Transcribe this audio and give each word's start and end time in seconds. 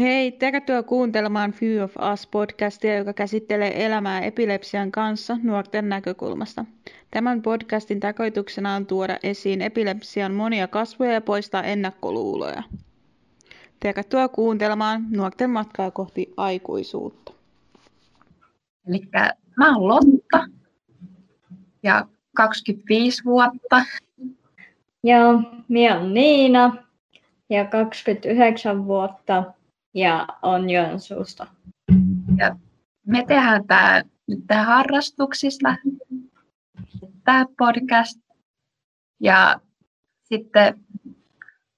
Hei, 0.00 0.32
tervetuloa 0.32 0.82
kuuntelemaan 0.82 1.52
Few 1.52 1.84
of 1.84 1.96
Us 2.12 2.26
podcastia, 2.26 2.96
joka 2.96 3.12
käsittelee 3.12 3.86
elämää 3.86 4.20
epilepsian 4.20 4.92
kanssa 4.92 5.36
nuorten 5.42 5.88
näkökulmasta. 5.88 6.64
Tämän 7.10 7.42
podcastin 7.42 8.00
tarkoituksena 8.00 8.74
on 8.74 8.86
tuoda 8.86 9.18
esiin 9.22 9.62
epilepsian 9.62 10.34
monia 10.34 10.68
kasvoja 10.68 11.12
ja 11.12 11.20
poistaa 11.20 11.62
ennakkoluuloja. 11.62 12.62
Tervetuloa 13.80 14.28
kuuntelemaan 14.28 15.06
nuorten 15.10 15.50
matkaa 15.50 15.90
kohti 15.90 16.34
aikuisuutta. 16.36 17.32
Eli 18.88 19.02
mä 19.56 19.76
oon 19.76 19.88
Lotta 19.88 20.46
ja 21.82 22.06
25 22.36 23.24
vuotta. 23.24 23.84
Ja 25.02 25.18
minä 25.68 25.98
olen 25.98 26.14
Niina 26.14 26.76
ja 27.50 27.64
29 27.64 28.86
vuotta 28.86 29.44
ja 29.94 30.26
on 30.42 30.70
Joensuusta. 30.70 31.46
Ja 32.36 32.56
me 33.06 33.24
tehdään 33.28 33.66
tämä 33.66 34.02
nyt 34.26 34.40
tää 34.46 34.64
harrastuksista, 34.64 35.76
tämä 37.24 37.44
podcast. 37.58 38.20
Ja 39.20 39.60
sitten, 40.22 40.80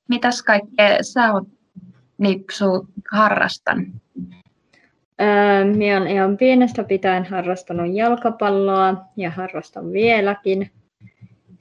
mitäs 0.09 0.43
kaikkea 0.43 1.03
sä 1.03 1.33
oot 1.33 1.49
Nipsu 2.19 2.87
harrastan? 3.13 3.93
Öö, 5.21 5.65
minä 5.65 5.97
olen 5.97 6.11
ihan 6.11 6.37
pienestä 6.37 6.85
pitäen 6.85 7.25
harrastanut 7.25 7.95
jalkapalloa 7.95 9.05
ja 9.17 9.31
harrastan 9.31 9.93
vieläkin. 9.93 10.71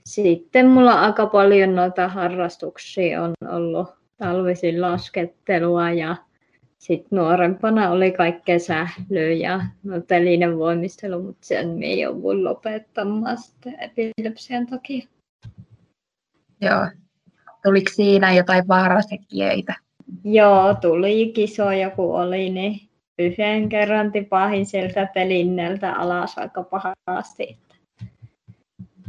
Sitten 0.06 0.68
mulla 0.68 1.02
aika 1.02 1.26
paljon 1.26 1.76
noita 1.76 2.08
harrastuksia 2.08 3.24
on 3.24 3.34
ollut 3.50 3.88
talvisin 4.18 4.82
laskettelua 4.82 5.92
ja 5.92 6.16
sitten 6.82 7.18
nuorempana 7.18 7.90
oli 7.90 8.12
kaikkea 8.12 8.60
sählyä 8.60 9.32
ja 9.32 9.62
telinen 10.08 10.58
voimistelu, 10.58 11.24
mutta 11.24 11.48
sen 11.48 11.70
me 11.70 11.86
ei 11.86 12.06
ollut 12.06 12.42
lopettamaan 12.42 13.38
sitten 13.38 13.76
epilepsian 13.80 14.68
takia. 14.68 15.08
Joo. 16.62 16.88
Tuliko 17.64 17.92
siinä 17.94 18.34
jotain 18.34 18.68
vaaratekijöitä? 18.68 19.74
Joo, 20.24 20.74
tuli 20.74 21.32
kisoja 21.36 21.90
kun 21.90 22.22
oli, 22.22 22.50
niin 22.50 22.82
yhden 23.20 23.70
kerran 23.70 24.12
tipahin 24.12 24.66
sieltä 24.66 25.08
telinneltä 25.14 25.94
alas 25.94 26.38
aika 26.38 26.64
pahasti. 26.64 27.58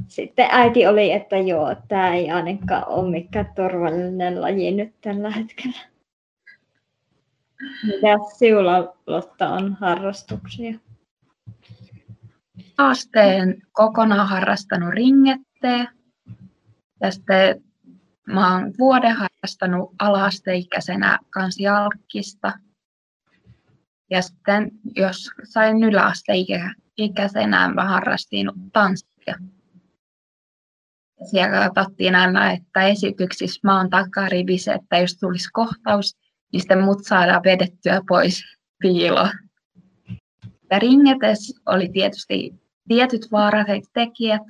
Sitten 0.09 0.49
äiti 0.51 0.87
oli, 0.87 1.13
että 1.13 1.37
joo, 1.37 1.77
tämä 1.89 2.15
ei 2.15 2.31
ainakaan 2.31 2.89
ole 2.89 3.11
mikään 3.11 3.53
turvallinen 3.55 4.41
laji 4.41 4.71
nyt 4.71 4.95
tällä 5.01 5.31
hetkellä. 5.31 5.92
Mitä 7.87 8.09
sinulla 8.39 8.97
Lotta 9.07 9.49
on 9.49 9.77
harrastuksia? 9.81 10.79
Asteen 12.79 13.63
kokonaan 13.73 14.29
harrastanut 14.29 14.91
ringetteä. 14.91 15.93
Ja 17.01 17.11
sitten 17.11 17.65
mä 18.27 18.53
oon 18.53 18.73
vuoden 18.79 19.17
harrastanut 19.17 19.95
alasteikäisenä 19.99 21.19
kans 21.31 21.59
jalkista. 21.59 22.53
Ja 24.11 24.23
sitten 24.23 24.71
jos 24.97 25.31
sain 25.45 25.85
yläasteikäisenä, 25.85 27.69
mä 27.75 27.85
harrastin 27.85 28.51
tanssia. 28.73 29.35
Siellä 31.31 31.71
katsottiin 31.75 32.15
aina, 32.15 32.53
että 32.53 32.83
esityksissä 32.83 33.61
mä 33.65 33.77
oon 33.77 33.91
takarivissä, 33.91 34.75
että 34.75 34.99
jos 34.99 35.17
tulisi 35.17 35.49
kohtaus, 35.53 36.22
niin 36.53 36.61
sitten 36.61 36.85
mut 36.85 37.05
saadaan 37.05 37.43
vedettyä 37.45 38.01
pois 38.09 38.45
piiloon. 38.79 39.31
Ja 40.71 40.79
ringetes 40.79 41.61
oli 41.67 41.89
tietysti 41.89 42.55
tietyt 42.89 43.33
vaaralliset 43.33 43.91
tekijät 43.93 44.43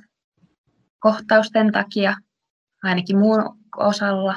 kohtausten 0.99 1.71
takia, 1.71 2.15
ainakin 2.83 3.17
muun 3.17 3.57
osalla, 3.77 4.35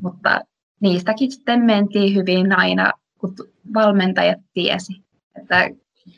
mutta 0.00 0.40
niistäkin 0.80 1.32
sitten 1.32 1.60
mentiin 1.60 2.14
hyvin 2.14 2.58
aina, 2.58 2.92
kun 3.18 3.34
valmentajat 3.74 4.38
tiesi, 4.52 4.92
että 5.38 5.70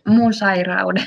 muun 0.08 0.34
sairauden. 0.34 1.06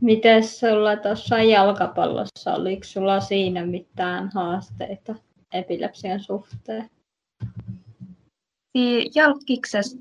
Miten 0.00 0.44
sulla 0.44 0.96
tuossa 0.96 1.38
jalkapallossa, 1.38 2.54
oliko 2.54 2.84
sulla 2.84 3.20
siinä 3.20 3.66
mitään 3.66 4.30
haasteita? 4.34 5.14
Epilepsian 5.52 6.20
suhteen? 6.20 6.90
Jalkiksessa 9.14 9.98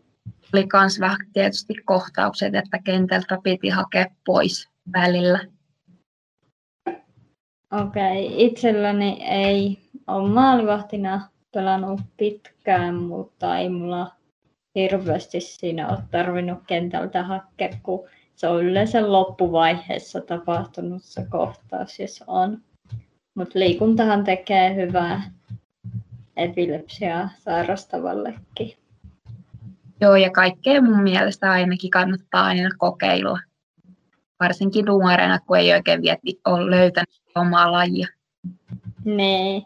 oli 0.53 0.67
myös 0.73 0.99
vähän 0.99 1.17
tietysti 1.33 1.73
kohtaukset, 1.85 2.55
että 2.55 2.79
kentältä 2.79 3.37
piti 3.43 3.69
hakea 3.69 4.05
pois 4.25 4.69
välillä. 4.93 5.39
Okei, 7.71 8.27
okay. 8.27 8.37
itselläni 8.37 9.23
ei 9.23 9.77
ole 10.07 10.29
maalivahtina 10.29 11.29
pelannut 11.53 12.01
pitkään, 12.17 12.95
mutta 12.95 13.57
ei 13.57 13.69
mulla 13.69 14.11
hirveästi 14.75 15.41
siinä 15.41 15.89
ole 15.89 15.99
tarvinnut 16.11 16.59
kentältä 16.67 17.23
hakea, 17.23 17.69
kun 17.83 18.09
se 18.35 18.47
on 18.47 18.65
yleensä 18.65 19.11
loppuvaiheessa 19.11 20.21
tapahtunut 20.21 21.03
se 21.03 21.25
kohtaus, 21.29 21.99
jos 21.99 22.23
on. 22.27 22.61
Mutta 23.35 23.59
liikuntahan 23.59 24.23
tekee 24.23 24.75
hyvää 24.75 25.36
epilepsiaa 26.37 27.29
sairastavallekin. 27.39 28.77
Joo, 30.01 30.15
ja 30.15 30.31
kaikkea 30.31 30.81
mun 30.81 31.03
mielestä 31.03 31.51
ainakin 31.51 31.89
kannattaa 31.89 32.45
aina 32.45 32.69
kokeilla. 32.77 33.39
Varsinkin 34.39 34.85
nuorena, 34.85 35.39
kun 35.39 35.57
ei 35.57 35.73
oikein 35.73 36.01
vietti 36.01 36.39
ole 36.45 36.71
löytänyt 36.71 37.21
omaa 37.35 37.71
lajia. 37.71 38.07
Niin, 39.05 39.63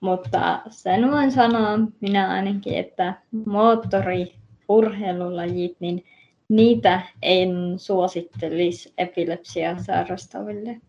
mutta 0.00 0.62
sen 0.70 1.10
voin 1.10 1.32
sanoa 1.32 1.78
minä 2.00 2.28
ainakin, 2.28 2.78
että 2.78 3.14
moottoriurheilulajit, 3.46 5.76
niin 5.80 6.04
niitä 6.48 7.02
en 7.22 7.50
suosittelisi 7.76 8.94
epilepsiaa 8.98 9.82
sairastaville. 9.82 10.80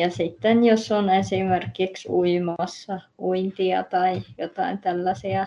Ja 0.00 0.10
sitten 0.10 0.64
jos 0.64 0.92
on 0.92 1.10
esimerkiksi 1.10 2.08
uimassa 2.08 3.00
uintia 3.18 3.82
tai 3.84 4.22
jotain 4.38 4.78
tällaisia 4.78 5.46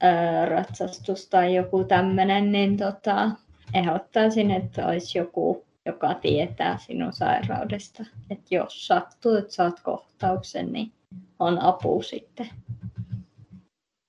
ää, 0.00 0.46
ratsastus 0.46 1.28
tai 1.28 1.54
joku 1.54 1.84
tämmöinen, 1.84 2.52
niin 2.52 2.76
tota, 2.76 3.30
ehdottaisin, 3.74 4.50
että 4.50 4.86
olisi 4.86 5.18
joku, 5.18 5.64
joka 5.86 6.14
tietää 6.14 6.78
sinun 6.78 7.12
sairaudesta. 7.12 8.04
Että 8.30 8.54
jos 8.54 8.86
sattuu, 8.86 9.34
että 9.34 9.52
saat 9.52 9.80
kohtauksen, 9.80 10.72
niin 10.72 10.92
on 11.38 11.62
apu 11.62 12.02
sitten 12.02 12.48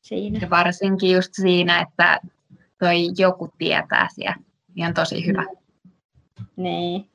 siinä. 0.02 0.40
Ja 0.42 0.50
varsinkin 0.50 1.12
just 1.12 1.34
siinä, 1.34 1.82
että 1.82 2.20
toi 2.80 2.98
joku 3.18 3.50
tietää 3.58 4.08
siellä, 4.14 4.36
niin 4.76 4.88
on 4.88 4.94
tosi 4.94 5.26
hyvä. 5.26 5.46
Niin 6.56 7.13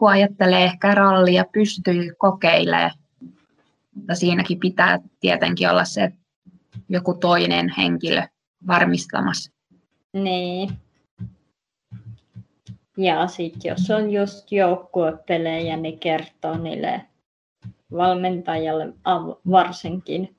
kun 0.00 0.10
ajattelee 0.10 0.64
ehkä 0.64 0.94
rallia, 0.94 1.44
pystyy 1.52 2.14
kokeilemaan, 2.18 2.90
mutta 3.94 4.14
siinäkin 4.14 4.60
pitää 4.60 4.98
tietenkin 5.20 5.70
olla 5.70 5.84
se 5.84 6.12
joku 6.88 7.14
toinen 7.14 7.74
henkilö 7.78 8.22
varmistamassa. 8.66 9.52
Niin. 10.12 10.70
Ja 12.96 13.26
sitten 13.26 13.68
jos 13.68 13.90
on 13.90 14.10
just 14.10 14.52
joukkuepelejä, 14.52 15.76
niin 15.76 15.98
kertoo 15.98 16.58
niille 16.58 17.06
valmentajalle 17.92 18.92
varsinkin 19.50 20.36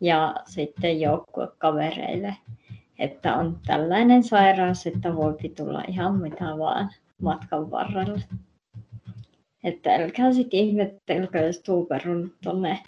ja 0.00 0.34
sitten 0.46 1.00
joukkuekavereille, 1.00 2.36
että 2.98 3.36
on 3.36 3.60
tällainen 3.66 4.22
sairaus, 4.22 4.86
että 4.86 5.16
voi 5.16 5.36
tulla 5.56 5.82
ihan 5.88 6.20
mitä 6.20 6.44
vaan 6.44 6.90
matkan 7.22 7.70
varrella. 7.70 8.20
Että 9.64 9.94
älkää 9.94 10.32
sitten 10.32 10.60
ihmettelkö, 10.60 11.38
jos 11.38 11.58
tuuperun 11.60 12.34
tonne 12.44 12.78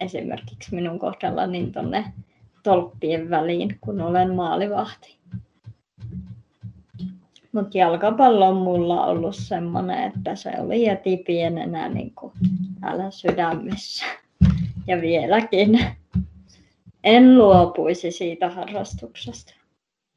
esimerkiksi 0.00 0.74
minun 0.74 0.98
kohdalla 0.98 1.46
niin 1.46 1.72
tonne 1.72 2.04
tolppien 2.62 3.30
väliin, 3.30 3.78
kun 3.80 4.00
olen 4.00 4.34
maalivahti. 4.34 5.18
Mutta 7.52 7.78
jalkapallo 7.78 8.48
on 8.48 8.56
mulla 8.56 9.06
ollut 9.06 9.36
semmoinen, 9.36 10.04
että 10.04 10.36
se 10.36 10.52
oli 10.58 10.86
jäti 10.86 11.16
pienenä 11.16 11.88
niin 11.88 12.14
kuin 12.14 12.32
täällä 12.80 13.10
sydämessä. 13.10 14.04
Ja 14.86 15.00
vieläkin 15.00 15.80
en 17.04 17.38
luopuisi 17.38 18.10
siitä 18.10 18.48
harrastuksesta. 18.48 19.54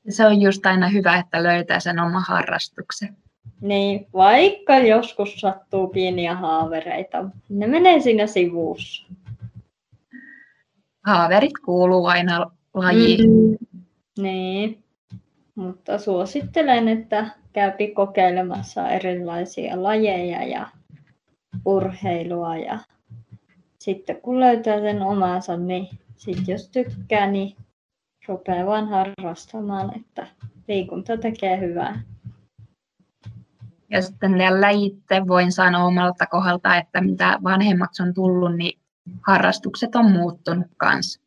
Se 0.09 0.25
on 0.25 0.41
just 0.41 0.65
aina 0.65 0.87
hyvä, 0.87 1.17
että 1.17 1.43
löytää 1.43 1.79
sen 1.79 1.99
oma 1.99 2.19
harrastuksen. 2.19 3.17
Niin, 3.61 4.07
vaikka 4.13 4.77
joskus 4.77 5.35
sattuu 5.35 5.87
pieniä 5.87 6.35
haavereita, 6.35 7.29
ne 7.49 7.67
menee 7.67 7.99
siinä 7.99 8.27
sivussa. 8.27 9.07
haaverit 11.05 11.57
kuuluu 11.65 12.05
aina 12.05 12.51
lajiin. 12.73 13.29
Mm, 13.29 13.79
niin, 14.23 14.83
mutta 15.55 15.97
suosittelen, 15.97 16.87
että 16.87 17.29
käypi 17.53 17.87
kokeilemassa 17.87 18.89
erilaisia 18.89 19.83
lajeja 19.83 20.43
ja 20.43 20.67
urheilua 21.65 22.57
ja 22.57 22.79
sitten 23.79 24.21
kun 24.21 24.39
löytää 24.39 24.79
sen 24.79 25.01
omansa, 25.01 25.57
niin 25.57 25.87
sitten 26.17 26.53
jos 26.53 26.69
tykkää, 26.69 27.27
niin 27.27 27.55
rupeaa 28.27 28.65
vaan 28.65 28.87
harrastamaan, 28.87 29.95
että 29.95 30.27
liikunta 30.67 31.17
tekee 31.17 31.59
hyvää. 31.59 32.01
Ja 33.95 34.01
sitten 34.01 34.37
tällä 34.37 34.69
itse 34.69 35.27
voin 35.27 35.51
sanoa 35.51 35.83
omalta 35.83 36.25
kohdalta, 36.25 36.75
että 36.77 37.01
mitä 37.01 37.39
vanhemmaksi 37.43 38.03
on 38.03 38.13
tullut, 38.13 38.55
niin 38.55 38.79
harrastukset 39.27 39.95
on 39.95 40.11
muuttunut 40.11 40.67
kanssa. 40.77 41.21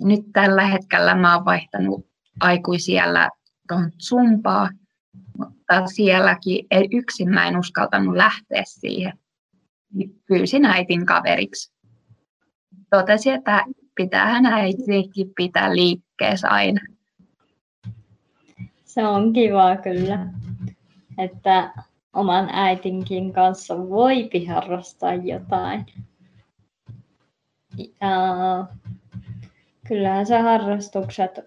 Nyt 0.00 0.20
tällä 0.32 0.66
hetkellä 0.66 1.14
mä 1.14 1.36
oon 1.36 1.44
vaihtanut 1.44 2.06
aikuisiellä 2.40 3.30
tuohon 3.68 3.92
zumpaa, 4.02 4.70
mutta 5.38 5.86
sielläkin 5.86 6.66
ei 6.70 6.88
yksin 6.92 7.30
mä 7.30 7.48
en 7.48 7.58
uskaltanut 7.58 8.16
lähteä 8.16 8.62
siihen. 8.66 9.18
Pyysin 10.28 10.64
äitin 10.64 11.06
kaveriksi. 11.06 11.72
Totesin, 12.90 13.34
että 13.34 13.64
pitäähän 13.94 14.46
äitikin 14.46 15.32
pitää 15.36 15.76
liikkeessä 15.76 16.48
aina. 16.48 16.80
Se 18.84 19.06
on 19.06 19.32
kiva 19.32 19.76
kyllä, 19.76 20.26
että 21.18 21.72
oman 22.12 22.48
äitinkin 22.52 23.32
kanssa 23.32 23.88
voi 23.88 24.30
harrastaa 24.48 25.14
jotain. 25.14 25.86
Ja 28.00 28.66
kyllähän 29.88 30.26
se 30.26 30.38
harrastukset 30.38 31.40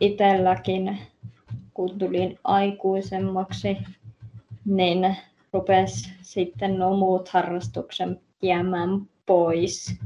itselläkin, 0.00 0.98
kun 1.74 1.98
tulin 1.98 2.38
aikuisemmaksi, 2.44 3.78
niin 4.64 5.16
rupesi 5.52 6.12
sitten 6.22 6.78
nuo 6.78 6.96
muut 6.96 7.28
harrastuksen 7.28 8.20
jäämään 8.42 8.90
pois. 9.26 9.98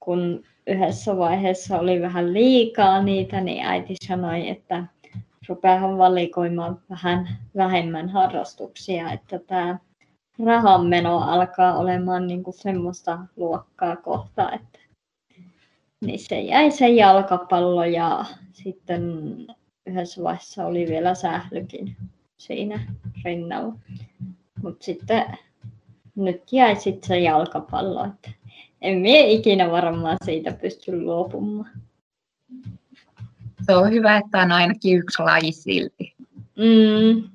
Kun 0.00 0.44
yhdessä 0.66 1.16
vaiheessa 1.16 1.78
oli 1.78 2.00
vähän 2.00 2.32
liikaa 2.32 3.02
niitä, 3.02 3.40
niin 3.40 3.64
äiti 3.64 3.94
sanoi, 4.06 4.48
että 4.48 4.84
rupeahan 5.50 5.98
valikoimaan 5.98 6.80
vähän 6.90 7.28
vähemmän 7.56 8.08
harrastuksia, 8.08 9.12
että 9.12 9.38
tämä 9.38 9.78
rahanmeno 10.44 11.18
alkaa 11.18 11.78
olemaan 11.78 12.26
niin 12.26 12.42
kuin 12.42 12.54
semmoista 12.54 13.18
luokkaa 13.36 13.96
kohta, 13.96 14.52
että 14.52 14.78
niin 16.00 16.18
se 16.18 16.40
jäi 16.40 16.70
se 16.70 16.88
jalkapallo 16.88 17.84
ja 17.84 18.24
sitten 18.52 19.02
yhdessä 19.86 20.22
vaiheessa 20.22 20.66
oli 20.66 20.86
vielä 20.88 21.14
sählykin 21.14 21.96
siinä 22.38 22.80
rinnalla. 23.24 23.74
Mutta 24.62 24.84
sitten 24.84 25.38
nyt 26.16 26.52
jäi 26.52 26.76
sitten 26.76 27.08
se 27.08 27.18
jalkapallo, 27.18 28.04
että 28.04 28.30
en 28.82 28.98
mie 28.98 29.30
ikinä 29.30 29.70
varmaan 29.70 30.16
siitä 30.24 30.52
pysty 30.52 31.02
luopumaan. 31.02 31.70
Se 33.70 33.76
on 33.76 33.90
hyvä, 33.90 34.16
että 34.16 34.38
on 34.38 34.52
ainakin 34.52 34.98
yksi 34.98 35.22
laji 35.22 35.52
silti. 35.52 36.14
Mm. 36.56 37.28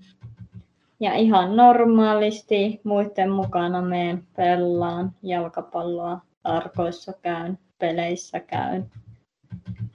Ja 1.00 1.14
ihan 1.14 1.56
normaalisti 1.56 2.82
muiden 2.84 3.32
mukana 3.32 3.82
meen 3.82 4.24
pelaan 4.36 5.12
jalkapalloa, 5.24 6.22
arkoissa 6.44 7.14
käyn, 7.22 7.60
peleissä 7.80 8.40
käyn. 8.40 8.92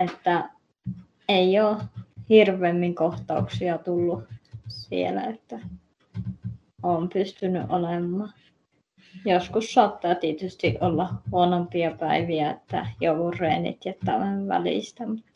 Että 0.01 0.51
ei 1.29 1.61
ole 1.61 1.77
hirveämmin 2.29 2.95
kohtauksia 2.95 3.79
tullut 3.79 4.25
siellä, 4.69 5.23
että 5.23 5.59
olen 6.83 7.09
pystynyt 7.09 7.63
olemaan. 7.69 8.33
Joskus 9.25 9.75
saattaa 9.75 10.15
tietysti 10.15 10.79
olla 10.81 11.09
huonompia 11.31 11.91
päiviä, 11.91 12.51
että 12.51 12.87
joudun 13.01 13.35
reenit 13.39 13.85
jättämään 13.85 14.49
välistä, 14.49 15.07
mutta 15.07 15.30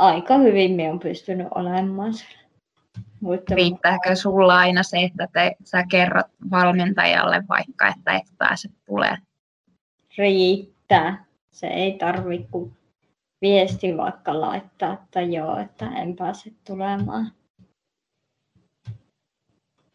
aika 0.00 0.38
hyvin 0.38 0.72
minä 0.72 0.88
olen 0.88 1.00
pystynyt 1.00 1.46
olemaan 1.54 2.14
siellä. 2.14 2.40
Muiden 3.20 3.56
Riittääkö 3.56 4.16
sulla 4.16 4.58
aina 4.58 4.82
se, 4.82 4.98
että 4.98 5.28
te, 5.32 5.56
sä 5.64 5.84
kerrot 5.90 6.26
valmentajalle 6.50 7.44
vaikka, 7.48 7.88
että 7.88 8.12
et 8.12 8.38
pääse 8.38 8.68
tulee? 8.86 9.16
Riittää. 10.18 11.24
Se 11.50 11.66
ei 11.66 11.92
tarvitse 11.92 12.48
kuin 12.50 12.72
viesti 13.42 13.96
vaikka 13.96 14.40
laittaa, 14.40 14.92
että 14.92 15.20
joo, 15.20 15.58
että 15.58 15.86
en 15.86 16.16
pääse 16.16 16.50
tulemaan. 16.66 17.32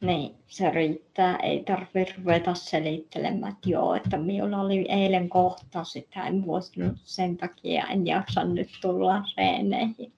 Niin, 0.02 0.36
se 0.48 0.70
riittää. 0.70 1.38
Ei 1.38 1.64
tarvitse 1.64 2.16
ruveta 2.18 2.54
selittelemään, 2.54 3.54
että 3.54 3.70
joo, 3.70 3.96
että 3.96 4.18
minulla 4.18 4.62
oli 4.62 4.86
eilen 4.90 5.30
kohta 5.30 5.84
sitä 5.84 6.28
en 6.28 6.46
vuosinut 6.46 6.98
sen 7.04 7.38
takia 7.38 7.86
en 7.86 8.08
jaksa 8.08 8.44
nyt 8.44 8.70
tulla 8.82 9.24
reeneihin. 9.38 10.14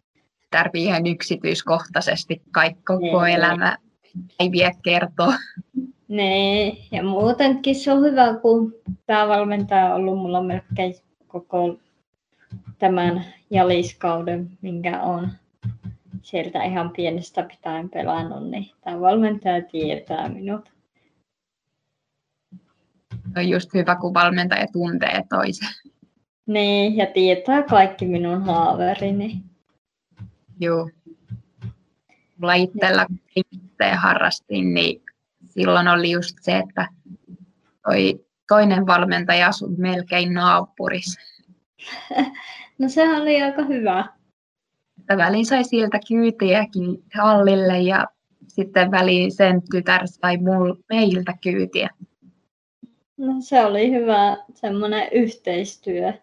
Tarvii 0.52 0.84
ihan 0.84 1.08
yksityiskohtaisesti 1.08 2.42
kaikki 2.52 2.84
koko 2.84 3.24
niin. 3.24 3.36
elämä 3.36 3.78
ei 4.40 4.52
vie 4.52 4.72
kertoa. 4.84 5.34
Niin, 6.08 6.78
ja 6.92 7.04
muutenkin 7.04 7.76
se 7.76 7.92
on 7.92 8.04
hyvä, 8.04 8.40
kun 8.42 8.74
päävalmentaja 9.06 9.86
on 9.86 9.92
ollut 9.96 10.18
mulla 10.18 10.44
melkein 10.44 10.96
koko 11.28 11.78
tämän 12.80 13.26
jaliskauden, 13.50 14.50
minkä 14.62 15.02
on 15.02 15.30
sieltä 16.28 16.64
ihan 16.64 16.90
pienestä 16.90 17.44
pitäen 17.44 17.90
pelannut, 17.90 18.50
niin 18.50 18.72
tämä 18.84 19.00
valmentaja 19.00 19.62
tietää 19.62 20.30
minut. 20.30 20.72
On 23.38 23.50
just 23.50 23.74
hyvä, 23.74 23.96
kun 23.96 24.14
valmentaja 24.14 24.68
tuntee 24.74 25.24
toisen. 25.30 25.70
Niin, 26.46 26.98
ja 26.98 27.06
tietää 27.06 27.64
kaikki 27.64 28.06
minun 28.06 28.44
haaverini. 28.44 29.42
Joo. 30.60 30.90
Mulla 32.38 32.54
itsellä, 32.54 33.06
kun 33.06 33.20
itse 33.36 33.92
harrastin, 33.92 34.74
niin 34.74 35.02
silloin 35.46 35.88
oli 35.88 36.12
just 36.12 36.38
se, 36.42 36.58
että 36.58 36.88
toi 37.84 38.26
toinen 38.48 38.88
valmentaja 38.88 39.48
asui 39.48 39.76
melkein 39.78 40.34
naapurissa. 40.34 41.22
No 42.80 42.90
sehän 42.90 43.22
oli 43.22 43.42
aika 43.42 43.64
hyvä 43.64 44.17
että 45.08 45.18
väliin 45.18 45.46
sai 45.46 45.64
sieltä 45.64 46.00
kyytiäkin 46.08 47.04
hallille 47.14 47.80
ja 47.80 48.06
sitten 48.48 48.92
väliin 48.92 49.32
sen 49.32 49.62
tytär 49.72 50.02
sai 50.06 50.38
mul, 50.38 50.76
meiltä 50.90 51.34
kyytiä. 51.42 51.90
No 53.18 53.34
se 53.40 53.66
oli 53.66 53.92
hyvä 53.92 54.38
semmoinen 54.54 55.08
yhteistyö. 55.12 56.14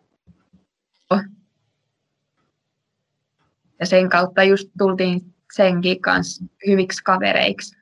Ja 3.80 3.86
sen 3.86 4.08
kautta 4.08 4.42
just 4.42 4.68
tultiin 4.78 5.34
senkin 5.56 6.00
kanssa 6.00 6.44
hyviksi 6.66 7.04
kavereiksi. 7.04 7.76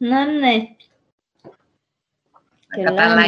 No 0.00 0.24
niin. 0.24 0.78
Kyllä. 2.74 2.92
Tällä, 2.92 3.22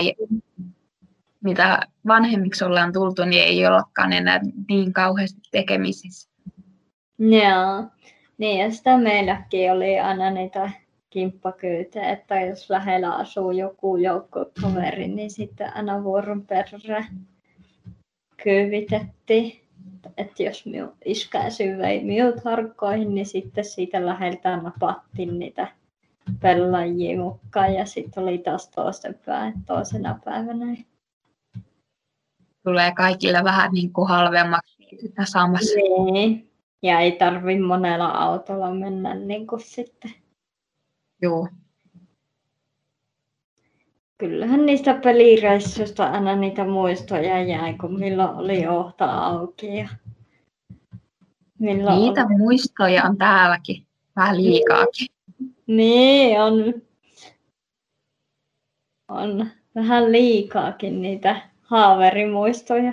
mitä 1.41 1.81
vanhemmiksi 2.07 2.65
ollaan 2.65 2.93
tultu, 2.93 3.25
niin 3.25 3.43
ei 3.43 3.67
olekaan 3.67 4.13
enää 4.13 4.41
niin 4.69 4.93
kauheasti 4.93 5.41
tekemisissä. 5.51 6.34
Joo. 7.19 7.85
Niin, 8.39 8.61
ja 8.61 8.71
sitä 8.71 8.99
meilläkin 8.99 9.73
oli 9.73 10.01
aina 10.01 10.31
niitä 10.31 10.71
kimppakyytejä, 11.11 12.11
että 12.11 12.41
jos 12.41 12.71
lähellä 12.71 13.15
asuu 13.15 13.51
joku 13.51 13.97
joukkotoveri, 13.97 15.09
niin 15.09 15.31
sitten 15.31 15.77
aina 15.77 16.05
vuoron 16.05 16.47
perään 16.47 17.27
kyyvitettiin. 18.43 19.61
Että 20.17 20.43
jos 20.43 20.67
minun 20.67 20.93
iskäisy 21.05 21.79
vei 21.79 22.05
minut 22.05 22.45
harkkoihin, 22.45 23.15
niin 23.15 23.27
sitten 23.27 23.65
siitä 23.65 24.07
läheltä 24.07 24.57
napattiin 24.57 25.39
niitä 25.39 25.69
pelaajia 26.41 27.19
mukaan 27.21 27.75
ja 27.75 27.87
sitten 27.87 28.23
oli 28.23 28.39
taas 28.39 28.69
toisenpäin, 28.69 29.55
toisena 29.67 30.19
päivänä. 30.25 30.77
Tulee 32.65 32.93
kaikille 32.93 33.45
vähän 33.45 33.73
niin 33.73 33.93
kuin 33.93 34.09
halvemmaksi 34.09 34.77
samassa. 35.25 35.75
Niin, 36.13 36.51
ja 36.85 37.01
ei 37.01 37.13
tarvi 37.13 37.59
monella 37.59 38.09
autolla 38.09 38.75
mennä 38.75 39.15
niin 39.15 39.47
kuin 39.47 39.61
sitten. 39.61 40.11
Joo. 41.23 41.49
Kyllähän 44.19 44.67
niistä 44.67 44.95
pelireissuista 44.95 46.07
aina 46.07 46.37
niitä 46.37 46.65
muistoja 46.65 47.43
jäi, 47.43 47.75
kun 47.75 47.99
milloin 47.99 48.37
oli 48.37 48.67
ohta 48.67 49.05
auki. 49.05 49.77
Ja 49.77 49.89
milloin 51.59 52.01
niitä 52.01 52.27
oli... 52.27 52.37
muistoja 52.37 53.05
on 53.05 53.17
täälläkin 53.17 53.87
vähän 54.17 54.37
liikaakin. 54.37 55.07
Niin, 55.67 56.41
on, 56.41 56.75
on 59.09 59.47
vähän 59.75 60.13
liikaakin 60.13 61.03
niitä 61.03 61.51
haaverimuistoja. 61.63 62.93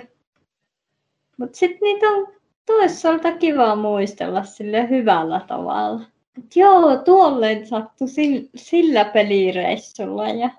Mutta 1.38 1.58
sitten 1.58 1.80
niitä 1.80 2.06
on 2.06 2.41
toisaalta 2.66 3.32
kiva 3.32 3.76
muistella 3.76 4.44
sille 4.44 4.88
hyvällä 4.88 5.40
tavalla. 5.48 6.00
Et 6.38 6.56
joo, 6.56 6.96
tuolleen 6.96 7.66
sattui 7.66 8.08
sillä 8.56 9.04
pelireissulla. 9.04 10.28
Ja... 10.28 10.50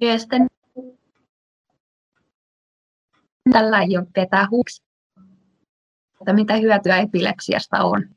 Ja 0.00 0.18
sitten 0.18 0.46
tällä 3.52 3.82
ei 3.82 3.96
ole 3.96 4.06
vetää 4.16 4.48
huksi, 4.50 4.82
että 6.20 6.32
mitä 6.32 6.56
hyötyä 6.56 6.96
epilepsiasta 6.96 7.84
on. 7.84 8.08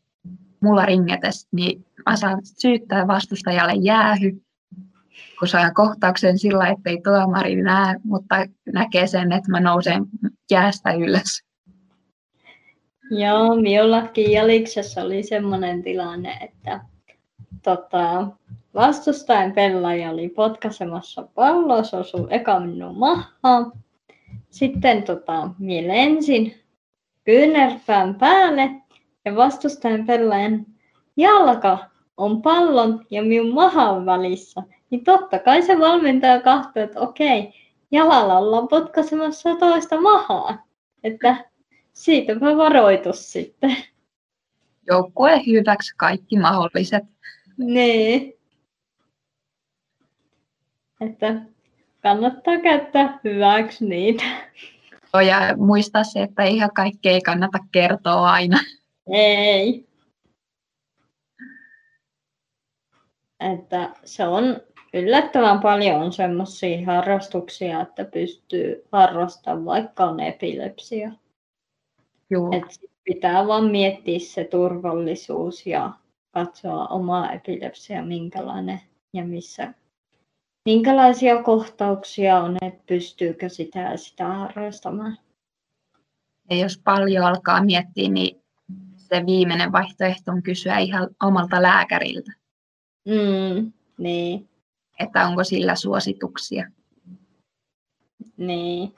Mulla 0.60 0.86
ringetes, 0.86 1.48
niin 1.51 1.86
mä 2.05 2.15
saan 2.15 2.39
syyttää 2.43 3.07
vastustajalle 3.07 3.74
jäähy, 3.74 4.41
kun 5.39 5.48
saan 5.48 5.74
kohtauksen 5.74 6.39
sillä, 6.39 6.67
ettei 6.67 7.01
tuomari 7.01 7.55
näe, 7.55 7.96
mutta 8.03 8.36
näkee 8.74 9.07
sen, 9.07 9.31
että 9.31 9.51
mä 9.51 9.60
nousen 9.60 10.05
jäästä 10.51 10.93
ylös. 10.93 11.47
Joo, 13.11 13.55
minullakin 13.55 14.31
Jaliksessa 14.31 15.01
oli 15.01 15.23
sellainen 15.23 15.83
tilanne, 15.83 16.37
että 16.41 16.79
tota, 17.63 18.27
vastustajan 18.75 19.51
pelaaja 19.51 20.11
oli 20.11 20.29
potkaisemassa 20.29 21.27
palloa, 21.35 21.83
se 21.83 21.97
osui 21.97 22.27
eka 22.29 22.59
minun 22.59 22.97
mahaan. 22.97 23.71
Sitten 24.49 25.03
tota, 25.03 25.49
minä 25.59 25.87
lensin 25.87 26.55
kyynärpään 27.23 28.15
päälle 28.15 28.71
ja 29.25 29.35
vastustajan 29.35 30.05
pelaajan 30.05 30.65
jalka 31.17 31.77
on 32.17 32.41
pallon 32.41 33.05
ja 33.11 33.23
minun 33.23 33.53
mahan 33.53 34.05
välissä. 34.05 34.63
Niin 34.89 35.03
totta 35.03 35.39
kai 35.39 35.61
se 35.61 35.79
valmentaja 35.79 36.41
katsoi, 36.41 36.83
että 36.83 36.99
okei, 36.99 37.53
jalalla 37.91 38.37
ollaan 38.37 38.67
potkaisemassa 38.67 39.55
toista 39.55 40.01
mahaa. 40.01 40.65
Että 41.03 41.35
siitäpä 41.98 42.58
varoitus 42.58 43.32
sitten. 43.32 43.77
Joukkue 44.88 45.42
hyväksi 45.48 45.94
kaikki 45.98 46.39
mahdolliset. 46.39 47.04
Niin. 47.58 48.34
Että 51.01 51.42
kannattaa 52.01 52.60
käyttää 52.63 53.20
hyväksi 53.24 53.86
niitä. 53.86 54.24
Ja 55.13 55.58
muistaa 55.58 56.04
se, 56.04 56.24
että 56.24 56.44
ihan 56.44 56.70
kaikkea 56.75 57.12
ei 57.12 57.22
kannata 57.22 57.58
kertoa 57.72 58.32
aina. 58.32 58.58
Ei. 59.12 59.88
Että 63.54 63.89
se 64.04 64.27
on 64.27 64.62
yllättävän 64.94 65.60
paljon 65.60 66.01
on 66.01 66.13
semmoisia 66.13 66.86
harrastuksia, 66.86 67.82
että 67.82 68.06
pystyy 68.06 68.84
harrastamaan 68.92 69.66
vaikka 69.66 70.06
on 70.06 70.20
epilepsia. 70.20 71.12
Joo. 72.29 72.50
Et 72.51 72.91
pitää 73.03 73.48
vaan 73.48 73.65
miettiä 73.65 74.19
se 74.19 74.43
turvallisuus 74.43 75.65
ja 75.65 75.93
katsoa 76.31 76.88
omaa 76.88 77.31
epilepsia, 77.31 78.05
minkälainen 78.05 78.81
ja 79.13 79.25
missä, 79.25 79.74
minkälaisia 80.65 81.43
kohtauksia 81.43 82.39
on, 82.39 82.57
että 82.62 82.84
pystyykö 82.88 83.50
sitä 83.50 83.79
ja 83.79 83.98
sitä 83.98 84.27
harrastamaan. 84.27 85.17
Ja 86.50 86.57
jos 86.57 86.81
paljon 86.84 87.25
alkaa 87.25 87.63
miettiä, 87.63 88.10
niin 88.10 88.41
se 88.96 89.25
viimeinen 89.25 89.72
vaihtoehto 89.72 90.31
on 90.31 90.43
kysyä 90.43 90.77
ihan 90.77 91.10
omalta 91.24 91.62
lääkäriltä. 91.62 92.31
Mm, 93.05 93.72
niin. 93.98 94.50
Että 95.00 95.27
onko 95.27 95.43
sillä 95.43 95.75
suosituksia. 95.75 96.72
Niin. 98.38 98.93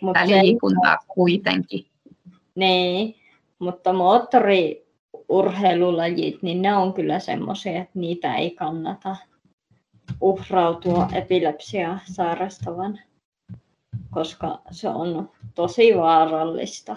Mutta 0.00 0.26
liikuntaa 0.26 0.98
kuitenkin. 1.08 1.89
Niin, 2.54 3.16
mutta 3.58 3.92
moottoriurheilulajit, 3.92 6.42
niin 6.42 6.62
ne 6.62 6.76
on 6.76 6.94
kyllä 6.94 7.18
semmoisia, 7.18 7.82
että 7.82 7.98
niitä 7.98 8.34
ei 8.34 8.50
kannata 8.50 9.16
uhrautua 10.20 11.08
epilepsia 11.12 11.98
sairastavan, 12.12 13.00
koska 14.10 14.60
se 14.70 14.88
on 14.88 15.30
tosi 15.54 15.96
vaarallista. 15.96 16.96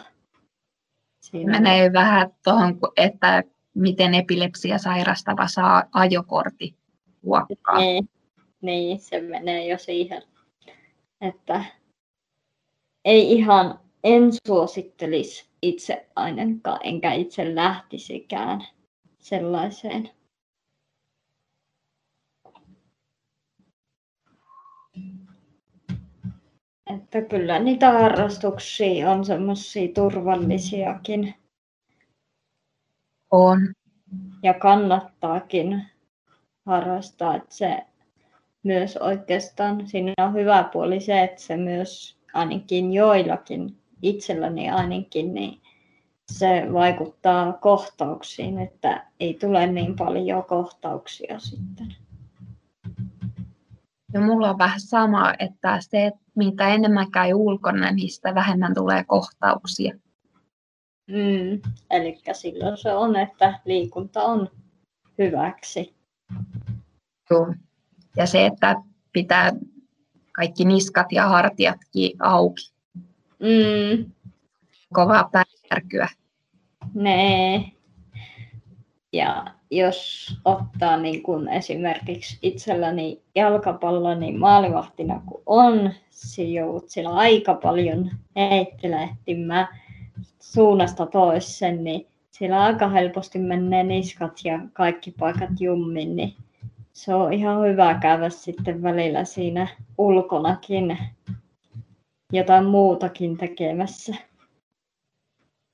Siinä 1.20 1.52
Menee 1.52 1.94
vähän 1.94 2.32
tuohon, 2.44 2.80
että 2.98 3.44
miten 3.74 4.14
epilepsia 4.14 4.78
sairastava 4.78 5.48
saa 5.48 5.84
ajokortti 5.94 6.76
luokkaa. 7.24 7.80
Niin, 7.80 8.10
niin, 8.62 9.00
se 9.00 9.22
menee 9.22 9.68
jo 9.68 9.78
siihen, 9.78 10.22
että 11.22 11.66
ei 13.06 13.32
ihan 13.32 13.80
en 14.04 14.30
suosittelisi 14.48 15.50
itse 15.62 16.06
ainakaan, 16.16 16.80
enkä 16.84 17.14
itse 17.14 17.56
lähtisikään 17.56 18.68
sellaiseen. 19.20 20.10
Että 26.96 27.22
kyllä 27.22 27.60
niitä 27.60 27.92
harrastuksia 27.92 29.12
on 29.12 29.26
semmoisia 29.26 29.94
turvallisiakin. 29.94 31.36
On. 33.32 33.74
Ja 34.44 34.54
kannattaakin 34.54 35.88
harrastaa, 36.66 37.36
että 37.36 37.56
se 37.56 37.78
myös 38.64 38.98
oikeastaan, 38.98 39.88
siinä 39.88 40.14
on 40.18 40.34
hyvä 40.34 40.70
puoli 40.74 41.00
se, 41.00 41.24
että 41.24 41.42
se 41.42 41.58
myös 41.58 42.18
ainakin 42.34 42.94
joillakin 42.94 43.83
itselläni 44.04 44.70
ainakin, 44.70 45.34
niin 45.34 45.62
se 46.32 46.68
vaikuttaa 46.74 47.54
kohtauksiin, 47.54 48.60
että 48.60 49.08
ei 49.20 49.34
tule 49.34 49.68
niin 49.68 49.96
paljon 49.96 50.44
kohtauksia 50.44 51.40
sitten. 51.40 51.96
Ja 54.14 54.22
mulla 54.22 54.50
on 54.50 54.58
vähän 54.58 54.80
sama, 54.80 55.34
että 55.40 55.78
se, 55.82 56.12
mitä 56.36 56.68
enemmän 56.68 57.12
käy 57.12 57.34
ulkona, 57.34 57.92
niin 57.92 58.12
sitä 58.12 58.36
vähemmän 58.36 58.74
tulee 58.74 59.04
kohtauksia. 59.04 59.94
Mm, 61.08 61.62
eli 61.90 62.22
silloin 62.34 62.78
se 62.78 62.94
on, 62.94 63.16
että 63.16 63.60
liikunta 63.66 64.24
on 64.24 64.50
hyväksi. 65.18 65.96
Joo. 67.30 67.54
Ja 68.18 68.26
se, 68.26 68.46
että 68.46 68.76
pitää 69.14 69.52
kaikki 70.32 70.66
niskat 70.66 71.12
ja 71.12 71.28
hartiatkin 71.28 72.12
auki. 72.20 72.73
Mm. 73.44 74.12
Kovaa 74.94 75.30
pääkärkyä. 75.32 76.08
Nee. 76.94 77.72
Ja 79.14 79.46
jos 79.72 80.28
ottaa 80.46 80.98
niin 80.98 81.24
kun 81.24 81.50
esimerkiksi 81.50 82.40
itselläni 82.42 83.22
jalkapallo, 83.36 84.16
niin 84.16 84.40
maalivahtina 84.40 85.22
kun 85.26 85.42
on, 85.46 85.92
se 86.10 86.44
joudut 86.44 86.90
siellä 86.90 87.14
aika 87.14 87.54
paljon 87.54 88.12
heittelehtimään 88.36 89.68
suunnasta 90.40 91.06
toiseen, 91.06 91.84
niin 91.84 92.08
siellä 92.32 92.64
aika 92.64 92.90
helposti 92.90 93.40
menee 93.40 93.84
niskat 93.84 94.40
ja 94.44 94.60
kaikki 94.74 95.12
paikat 95.12 95.50
jummin, 95.60 96.16
niin 96.16 96.36
se 96.94 97.16
on 97.16 97.34
ihan 97.34 97.68
hyvä 97.68 97.94
käydä 98.02 98.30
sitten 98.30 98.84
välillä 98.84 99.26
siinä 99.26 99.68
ulkonakin 99.98 100.98
jotain 102.34 102.66
muutakin 102.66 103.38
tekemässä. 103.38 104.16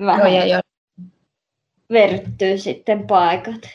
Vähän 0.05 0.33
Joo, 0.33 0.45
ja 0.45 0.45
jo. 0.45 0.59
verttyy 1.89 2.57
sitten 2.57 3.07
paikat. 3.07 3.69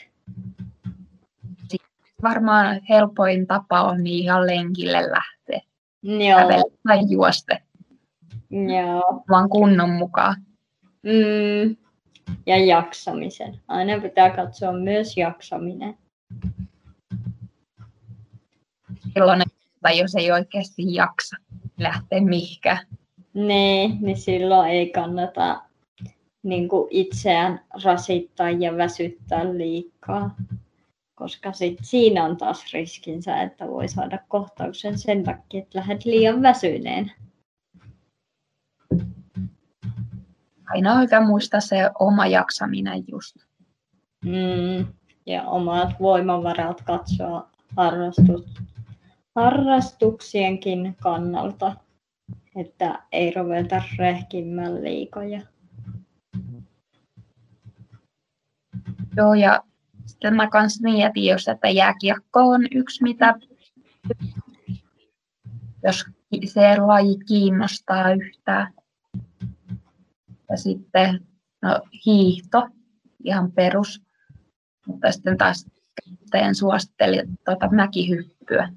Varmaan 2.23 2.81
helpoin 2.89 3.47
tapa 3.47 3.81
on 3.81 4.03
niin 4.03 4.23
ihan 4.23 4.47
lenkille 4.47 5.11
lähteä. 5.11 5.61
Joo. 6.03 6.71
tai 6.87 6.99
juoste. 7.09 7.61
Joo. 8.49 9.23
Vaan 9.29 9.49
kunnon 9.49 9.89
mukaan. 9.89 10.35
Mm. 11.03 11.75
Ja 12.45 12.65
jaksamisen. 12.65 13.59
Aina 13.67 14.01
pitää 14.01 14.29
katsoa 14.29 14.71
myös 14.71 15.17
jaksaminen. 15.17 15.97
Silloin, 19.13 19.41
tai 19.81 19.99
jos 19.99 20.15
ei 20.15 20.31
oikeasti 20.31 20.93
jaksa 20.93 21.37
lähteä 21.77 22.21
mihinkään. 22.21 22.87
Nee, 23.33 23.87
niin 24.01 24.17
silloin 24.17 24.69
ei 24.69 24.89
kannata 24.89 25.61
niin 26.43 26.67
kuin 26.67 26.87
itseään 26.89 27.61
rasittaa 27.83 28.49
ja 28.49 28.77
väsyttää 28.77 29.57
liikaa. 29.57 30.35
Koska 31.15 31.51
sit 31.51 31.77
siinä 31.81 32.23
on 32.23 32.37
taas 32.37 32.73
riskinsä, 32.73 33.41
että 33.41 33.67
voi 33.67 33.87
saada 33.87 34.19
kohtauksen 34.27 34.97
sen 34.97 35.23
takia, 35.23 35.59
että 35.59 35.79
lähdet 35.79 36.05
liian 36.05 36.41
väsyneen. 36.41 37.11
Aina 40.67 40.93
on 40.93 41.01
hyvä 41.01 41.21
muistaa 41.21 41.59
se 41.59 41.89
oma 41.99 42.27
jaksaminen 42.27 43.03
just. 43.07 43.35
Mm, 44.25 44.87
ja 45.25 45.43
omat 45.43 45.89
voimavarat 45.99 46.81
katsoa 46.81 47.49
harrastus, 47.77 48.45
harrastuksienkin 49.35 50.95
kannalta. 51.01 51.75
että 52.55 53.03
ei 53.11 53.33
ruveta 53.33 53.81
rehkimään 53.97 54.83
liikoja. 54.83 55.41
Joo, 59.17 59.33
ja 59.33 59.63
sitten 60.05 60.35
mä 60.35 60.49
kans 60.49 60.81
mietin 60.81 61.25
jos 61.25 61.47
että 61.47 61.69
jääkiekko 61.69 62.39
on 62.39 62.61
yksi, 62.71 63.03
mitä 63.03 63.35
jos 65.83 66.05
se 66.45 66.77
laji 66.77 67.17
kiinnostaa 67.27 68.11
yhtään. 68.11 68.73
Ja 70.49 70.57
sitten 70.57 71.27
no, 71.61 71.81
hiihto, 72.05 72.67
ihan 73.23 73.51
perus. 73.51 74.01
Mutta 74.87 75.11
sitten 75.11 75.37
taas 75.37 75.65
teidän 76.31 76.55
suositteli 76.55 77.17
tuota 77.45 77.69
mäkihyppyä. 77.71 78.69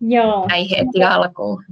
Joo. 0.00 0.46
Näin 0.48 0.66
heti 0.70 1.04
alkuun. 1.04 1.64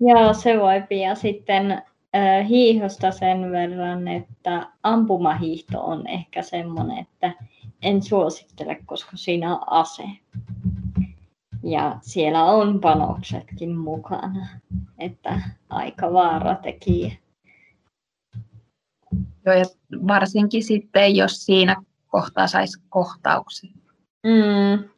Joo, 0.00 0.34
se 0.34 0.60
voi. 0.60 0.98
Ja 1.00 1.14
sitten 1.14 1.72
äh, 1.72 2.48
hiihosta 2.48 3.10
sen 3.10 3.50
verran, 3.50 4.08
että 4.08 4.66
ampumahiihto 4.82 5.80
on 5.84 6.06
ehkä 6.06 6.42
semmoinen, 6.42 6.98
että 6.98 7.32
en 7.82 8.02
suosittele, 8.02 8.78
koska 8.86 9.16
siinä 9.16 9.56
on 9.56 9.72
ase. 9.72 10.04
Ja 11.62 11.98
siellä 12.02 12.44
on 12.44 12.80
panoksetkin 12.80 13.76
mukana, 13.78 14.48
että 14.98 15.40
aika 15.70 16.12
vaaratekijä. 16.12 17.12
Joo, 19.46 19.54
ja 19.54 19.64
varsinkin 20.06 20.62
sitten, 20.64 21.16
jos 21.16 21.46
siinä 21.46 21.76
kohtaa 22.06 22.46
saisi 22.46 22.82
kohtauksen 22.88 23.70
Mm. 24.22 24.88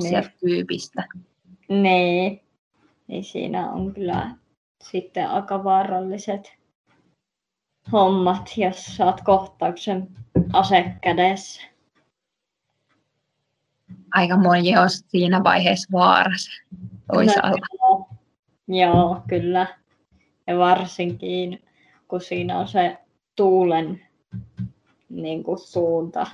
sieltä 0.00 0.30
kyypistä. 0.40 1.04
Nee. 1.14 1.24
Niin 1.70 2.40
siinä 3.22 3.70
on 3.70 3.94
kyllä 3.94 4.36
sitten 4.82 5.30
aika 5.30 5.64
vaaralliset 5.64 6.52
hommat, 7.92 8.50
jos 8.56 8.96
saat 8.96 9.20
kohtauksen 9.20 10.08
ase 10.52 10.94
kädessä. 11.00 11.62
Aika 14.14 14.36
moni 14.36 14.76
on 14.76 14.90
siinä 14.90 15.44
vaiheessa 15.44 15.88
vaarassa 15.92 16.52
toisaalta. 17.12 17.66
No, 17.82 18.06
joo, 18.68 19.22
kyllä. 19.28 19.66
Ja 20.46 20.58
varsinkin, 20.58 21.62
kun 22.08 22.20
siinä 22.20 22.58
on 22.58 22.68
se 22.68 22.98
tuulen 23.36 24.02
niin 25.08 25.44
kuin 25.44 25.58
suunta, 25.58 26.26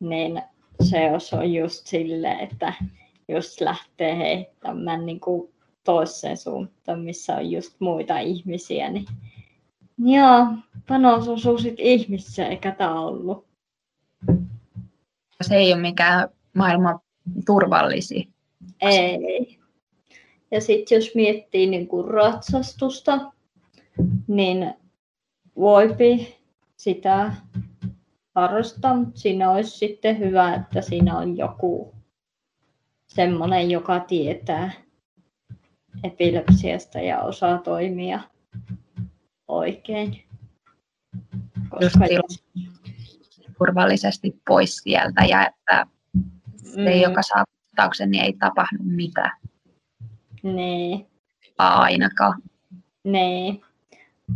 niin 0.00 0.42
se 0.80 1.04
jos 1.04 1.32
on 1.32 1.52
just 1.52 1.86
sille, 1.86 2.32
että 2.32 2.72
jos 3.28 3.60
lähtee 3.60 4.18
heittämään 4.18 5.06
niin 5.06 5.20
kuin 5.20 5.52
toiseen 5.84 6.36
suuntaan, 6.36 7.00
missä 7.00 7.36
on 7.36 7.50
just 7.50 7.80
muita 7.80 8.18
ihmisiä, 8.18 8.90
niin 8.90 9.06
joo, 9.98 10.46
panos 10.88 11.28
osuu 11.28 11.58
sit 11.58 11.74
ihmisiä, 11.78 12.48
eikä 12.48 12.70
tämä 12.70 13.00
ollut. 13.00 13.46
Se 15.42 15.54
ei 15.54 15.72
ole 15.72 15.80
mikään 15.80 16.28
maailman 16.54 17.00
turvallisi. 17.46 18.28
Ei. 18.80 19.58
Ja 20.50 20.60
sitten 20.60 20.96
jos 20.96 21.14
miettii 21.14 21.66
niin 21.66 21.88
kuin 21.88 22.08
ratsastusta, 22.08 23.32
niin 24.26 24.74
voipi 25.56 26.36
sitä 26.76 27.32
harrastaa, 28.34 28.94
mutta 28.94 29.20
siinä 29.20 29.50
olisi 29.50 29.78
sitten 29.78 30.18
hyvä, 30.18 30.54
että 30.54 30.80
siinä 30.80 31.18
on 31.18 31.36
joku 31.36 31.95
semmoinen, 33.16 33.70
joka 33.70 34.00
tietää 34.00 34.70
epilepsiasta 36.04 36.98
ja 37.00 37.20
osaa 37.20 37.58
toimia 37.58 38.20
oikein. 39.48 40.22
Just 41.80 41.94
silloin 42.08 42.70
turvallisesti 43.58 44.40
pois 44.48 44.76
sieltä 44.76 45.24
ja 45.24 45.46
että 45.46 45.86
se, 46.56 46.80
Mm. 46.94 47.02
joka 47.02 47.22
saa 47.22 47.44
kohtauksen, 47.66 48.10
niin 48.10 48.24
ei 48.24 48.32
tapahdu 48.32 48.78
mitään 48.82 49.32
niin, 50.42 51.06
ainakaan. 51.58 52.42
niin, 53.04 53.62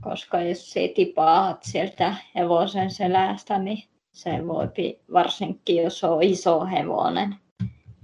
koska 0.00 0.40
jos 0.40 0.72
se 0.72 0.92
tipaahat 0.94 1.62
sieltä 1.62 2.14
hevosen 2.34 2.90
selästä, 2.90 3.58
niin 3.58 3.84
se 4.12 4.46
voi 4.46 4.68
varsinkin 5.12 5.82
jos 5.82 6.04
on 6.04 6.22
iso 6.22 6.66
hevonen, 6.66 7.34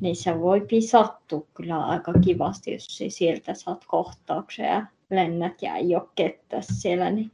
niin 0.01 0.17
se 0.17 0.41
voi 0.41 0.67
sattua 0.81 1.47
kyllä 1.55 1.85
aika 1.85 2.13
kivasti, 2.25 2.73
jos 2.73 3.03
sieltä 3.09 3.55
saat 3.55 3.85
kohtauksen 3.87 4.67
ja 4.67 4.87
lennät 5.11 5.63
ja 5.63 5.77
ei 5.77 5.97
ole 5.97 6.09
kettä 6.15 6.57
siellä 6.61 7.11
niin 7.11 7.31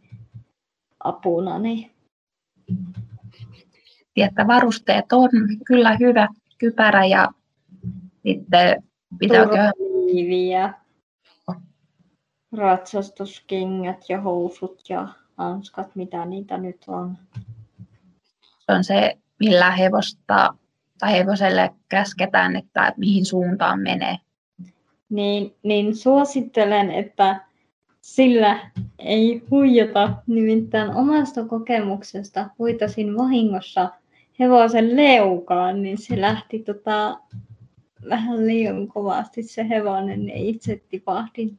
apuna. 1.05 1.59
Niin. 1.59 1.90
Että 4.16 4.46
varusteet 4.46 5.12
on 5.12 5.31
kyllä 5.66 5.96
hyvä, 6.01 6.29
kypärä 6.59 7.05
ja 7.05 7.29
sitten 8.27 8.83
pitääkö 9.18 9.72
Turvaliivi 9.79 10.48
ja 10.48 10.75
ratsastuskengät 12.53 14.05
ja 14.09 14.20
housut 14.20 14.81
ja 14.88 15.09
hanskat, 15.37 15.96
mitä 15.96 16.25
niitä 16.25 16.59
nyt 16.59 16.85
on. 16.87 17.18
se 18.59 18.72
on 18.72 18.85
se, 18.85 19.18
millä 19.40 19.70
hevosta 19.70 20.55
tai 21.02 21.12
hevoselle 21.12 21.70
käsketään, 21.88 22.56
että 22.56 22.92
mihin 22.96 23.26
suuntaan 23.26 23.80
menee. 23.80 24.16
Niin, 25.10 25.54
niin 25.62 25.96
suosittelen, 25.96 26.90
että 26.90 27.40
sillä 28.00 28.70
ei 28.98 29.42
huijata. 29.50 30.12
Nimittäin 30.26 30.90
omasta 30.90 31.44
kokemuksesta 31.44 32.50
huitasin 32.58 33.16
vahingossa 33.16 33.90
hevosen 34.38 34.96
leukaan, 34.96 35.82
niin 35.82 35.98
se 35.98 36.20
lähti 36.20 36.58
tota, 36.58 37.18
vähän 38.10 38.46
liian 38.46 38.88
kovasti 38.88 39.42
se 39.42 39.68
hevonen 39.68 40.28
ja 40.28 40.34
itse 40.36 40.82
tipahdin 40.88 41.58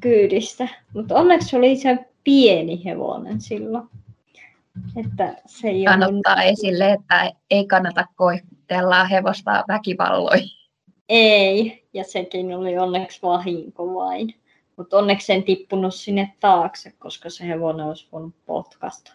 kyydistä. 0.00 0.68
Mutta 0.94 1.14
onneksi 1.14 1.56
oli 1.56 1.76
se 1.76 1.98
pieni 2.24 2.84
hevonen 2.84 3.40
silloin. 3.40 3.88
Että 4.96 5.36
se 5.46 5.68
ei 5.68 5.88
ollut 5.88 6.00
Kannattaa 6.00 6.42
esille, 6.42 6.92
että 6.92 7.30
ei 7.50 7.66
kannata 7.66 8.06
koitella 8.68 9.04
hevosta 9.04 9.64
väkivalloin. 9.68 10.42
Ei, 11.08 11.84
ja 11.92 12.04
sekin 12.04 12.54
oli 12.56 12.78
onneksi 12.78 13.22
vahinko 13.22 13.94
vain. 13.94 14.34
Mutta 14.76 14.98
onneksi 14.98 15.32
en 15.32 15.44
tippunut 15.44 15.94
sinne 15.94 16.34
taakse, 16.40 16.92
koska 16.98 17.30
se 17.30 17.48
hevonen 17.48 17.86
olisi 17.86 18.08
voinut 18.12 18.34
potkasta. 18.46 19.12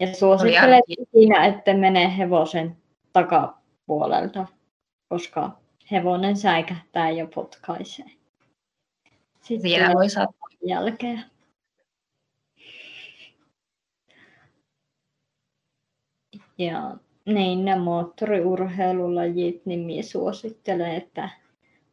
Ja 0.00 0.14
suosittelen 0.14 0.82
siinä, 1.12 1.46
että 1.46 1.74
mene 1.74 2.18
hevosen 2.18 2.76
takapuolelta, 3.12 4.46
koska 5.08 5.50
hevonen 5.90 6.36
säikähtää 6.36 7.10
ja 7.10 7.26
potkaisee. 7.34 8.06
Sitten 9.42 9.70
tulee 9.70 9.94
voi 9.94 10.10
sattua. 10.10 10.48
jälkeen. 10.66 11.24
Ja 16.58 16.96
niin, 17.26 17.64
nämä 17.64 17.82
moottoriurheilulajit, 17.82 19.66
niin 19.66 19.80
minä 19.80 20.02
suosittelen, 20.02 20.94
että 20.94 21.30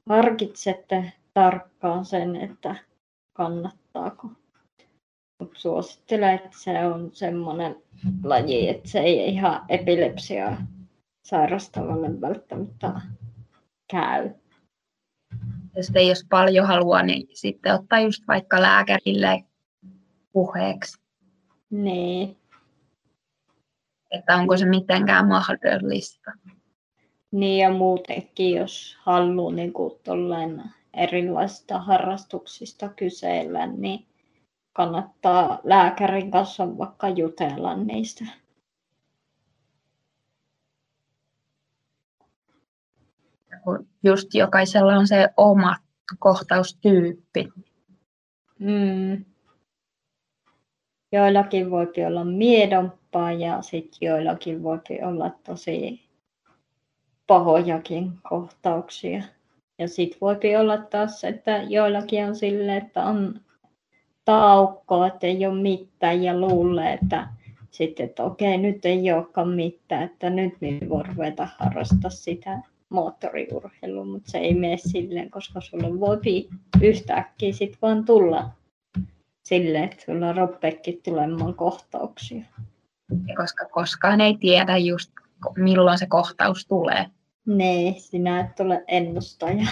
harkitsette 0.09 1.13
tarkkaan 1.33 2.05
sen, 2.05 2.35
että 2.35 2.75
kannattaako. 3.33 4.27
Mutta 5.39 5.59
suosittelen, 5.59 6.35
että 6.35 6.57
se 6.57 6.85
on 6.85 7.09
semmoinen 7.13 7.75
laji, 8.23 8.69
että 8.69 8.89
se 8.89 8.99
ei 8.99 9.29
ihan 9.29 9.65
epilepsiaa 9.69 10.57
sairastavalle 11.25 12.21
välttämättä 12.21 13.01
käy. 13.91 14.29
Ja 15.75 15.83
sitten 15.83 16.07
jos 16.07 16.25
paljon 16.29 16.67
haluaa, 16.67 17.03
niin 17.03 17.27
sitten 17.33 17.73
ottaa 17.73 17.99
just 17.99 18.23
vaikka 18.27 18.61
lääkärille 18.61 19.43
puheeksi, 20.31 21.03
Niin, 21.69 22.37
että 24.13 24.35
onko 24.35 24.57
se 24.57 24.65
mitenkään 24.65 25.27
mahdollista. 25.27 26.31
Niin 27.31 27.59
ja 27.59 27.71
muutenkin, 27.71 28.55
jos 28.55 28.97
haluaa 28.99 29.51
niin 29.51 29.73
erilaisista 30.93 31.79
harrastuksista 31.79 32.89
kysellä, 32.89 33.67
niin 33.67 34.05
kannattaa 34.73 35.59
lääkärin 35.63 36.31
kanssa 36.31 36.77
vaikka 36.77 37.09
jutella 37.09 37.75
niistä. 37.75 38.25
Just 44.03 44.33
jokaisella 44.33 44.97
on 44.97 45.07
se 45.07 45.29
oma 45.37 45.75
kohtaustyyppi. 46.19 47.49
Mm. 48.59 49.25
Joillakin 51.11 51.71
voi 51.71 51.87
olla 52.07 52.23
miedompaa 53.13 53.31
ja 53.31 53.61
sitten 53.61 54.07
joillakin 54.07 54.63
voi 54.63 54.79
olla 55.05 55.31
tosi 55.43 56.01
pahojakin 57.27 58.11
kohtauksia. 58.29 59.23
Ja 59.79 59.87
sitten 59.87 60.19
voi 60.21 60.55
olla 60.59 60.77
taas, 60.77 61.23
että 61.23 61.57
joillakin 61.57 62.25
on 62.25 62.35
sille, 62.35 62.77
että 62.77 63.05
on 63.05 63.41
taukko, 64.25 65.05
että 65.05 65.27
ei 65.27 65.45
ole 65.45 65.61
mitään 65.61 66.23
ja 66.23 66.39
luulee, 66.39 66.93
että 66.93 67.27
sitten, 67.71 68.05
että 68.05 68.23
okei, 68.23 68.57
nyt 68.57 68.85
ei 68.85 69.11
olekaan 69.11 69.49
mitään, 69.49 70.03
että 70.03 70.29
nyt 70.29 70.53
me 70.61 70.79
voi 70.89 71.03
ruveta 71.03 71.47
harrastaa 71.57 72.09
sitä 72.09 72.61
moottoriurheilua, 72.89 74.05
mutta 74.05 74.31
se 74.31 74.37
ei 74.37 74.53
mene 74.53 74.77
silleen, 74.77 75.31
koska 75.31 75.61
sulle 75.61 75.99
voi 75.99 76.47
yhtäkkiä 76.81 77.53
sitten 77.53 77.79
vaan 77.81 78.05
tulla 78.05 78.49
silleen, 79.43 79.83
että 79.83 80.05
sulla 80.05 80.33
roppeekin 80.33 81.01
tulemaan 81.03 81.53
kohtauksia. 81.53 82.45
Koska 83.37 83.65
koskaan 83.65 84.21
ei 84.21 84.37
tiedä 84.37 84.77
just 84.77 85.11
milloin 85.57 85.97
se 85.97 86.05
kohtaus 86.05 86.65
tulee. 86.67 87.05
Nee, 87.45 87.95
sinä 87.97 88.39
et 88.39 88.59
ole 88.59 88.83
ennustaja. 88.87 89.67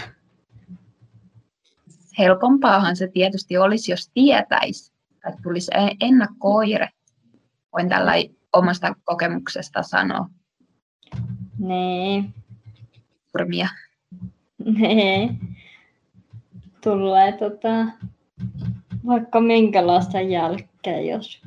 Helpompaahan 2.18 2.96
se 2.96 3.08
tietysti 3.08 3.58
olisi, 3.58 3.92
jos 3.92 4.10
tietäisi, 4.14 4.94
että 5.28 5.42
tulisi 5.44 5.72
ennakkooire. 6.02 6.90
Voin 7.74 7.90
tällä 7.90 8.12
omasta 8.54 8.96
kokemuksesta 9.04 9.84
sanoa. 9.84 10.30
Nee. 11.60 12.24
Turmia. 13.32 13.68
Nee. 14.66 15.30
Tulee 16.84 17.32
tota, 17.32 17.86
vaikka 19.06 19.42
minkälaista 19.42 20.22
jälkeä, 20.22 21.02
jos 21.02 21.42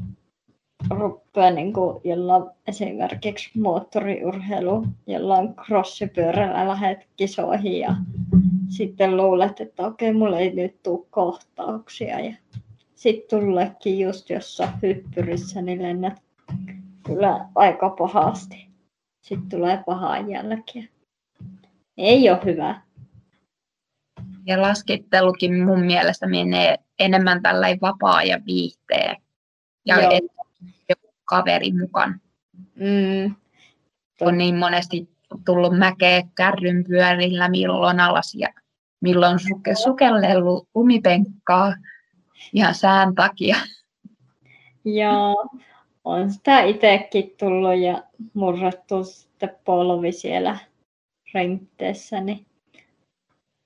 rupeaa 0.91 1.51
niin 1.51 1.73
kuin 1.73 2.01
jollain 2.05 2.45
esimerkiksi 2.69 3.59
moottoriurheilu, 3.59 4.87
jollain 5.07 5.55
crossipyörällä 5.55 6.69
lähdet 6.69 7.09
kisoihin 7.17 7.81
ja 7.81 7.97
sitten 8.69 9.17
luulet, 9.17 9.61
että 9.61 9.87
okei, 9.87 10.11
okay, 10.11 10.19
mulla 10.19 10.39
ei 10.39 10.55
nyt 10.55 10.83
tule 10.83 11.07
kohtauksia. 11.11 12.21
Ja 12.21 12.35
sitten 12.95 13.41
tullekin 13.41 13.99
just 13.99 14.31
jossain 14.31 14.71
hyppyrissä, 14.83 15.63
niin 15.63 15.83
lennät 15.83 16.23
kyllä 17.07 17.49
aika 17.55 17.91
pahasti. 17.91 18.67
Sitten 19.21 19.49
tulee 19.49 19.83
pahaa 19.87 20.19
jälkeä. 20.19 20.85
Ei 21.97 22.31
ole 22.31 22.41
hyvä. 22.45 22.81
Ja 24.47 24.63
laskittelukin 24.63 25.65
mun 25.65 25.81
mielestä 25.81 26.27
menee 26.27 26.77
enemmän 26.99 27.43
tällainen 27.43 27.81
vapaa 27.81 28.23
ja 28.23 28.41
viihteen. 28.47 29.17
Ja 29.87 30.01
Joo. 30.01 30.11
Joku 30.89 31.15
kaveri 31.25 31.73
mukaan. 31.73 32.21
Mm. 32.75 33.35
On 34.21 34.39
niin 34.39 34.57
monesti 34.57 35.09
tullut 35.47 35.79
mäkeä 35.79 36.23
kärryn 36.35 36.85
pyörillä, 36.89 37.49
milloin 37.49 38.01
alas 38.01 38.35
ja 38.35 38.49
milloin 39.01 39.39
suke, 39.39 39.75
sukellellut 39.75 40.69
lumipenkkaa 40.75 41.75
ihan 42.53 42.75
sään 42.75 43.15
takia. 43.15 43.57
Joo, 44.85 45.47
on 46.05 46.31
sitä 46.31 46.61
itsekin 46.61 47.35
tullut 47.39 47.79
ja 47.79 48.03
murrettu 48.35 49.05
sitten 49.05 49.57
polvi 49.65 50.13
siellä 50.13 50.59
rentteessä. 51.35 52.21
Niin 52.21 52.47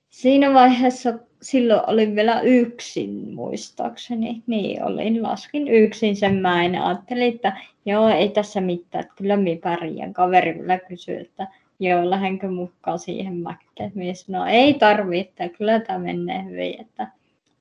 siinä 0.09 0.53
vaiheessa 0.53 1.13
silloin 1.41 1.81
olin 1.87 2.15
vielä 2.15 2.41
yksin 2.41 3.33
muistaakseni. 3.33 4.43
Niin 4.47 4.83
olin, 4.83 5.23
laskin 5.23 5.67
yksin 5.67 6.15
sen 6.15 6.35
mäen. 6.35 6.81
Ajattelin, 6.81 7.35
että 7.35 7.57
joo, 7.85 8.09
ei 8.09 8.29
tässä 8.29 8.61
mitään, 8.61 9.03
että 9.03 9.13
kyllä 9.17 9.37
minä 9.37 9.59
pärjään. 9.63 10.13
Kaveri 10.13 10.59
vielä 10.59 10.79
kysyi, 10.79 11.21
että 11.21 11.47
joo, 11.79 12.09
lähdenkö 12.09 12.49
mukaan 12.49 12.99
siihen 12.99 13.35
mäkkeen. 13.35 13.91
Minä 13.95 14.13
sanoin, 14.13 14.49
ei 14.49 14.73
tarvitse, 14.73 15.49
kyllä 15.49 15.79
tämä 15.79 15.99
menee 15.99 16.43
hyvin, 16.43 16.81
että 16.81 17.07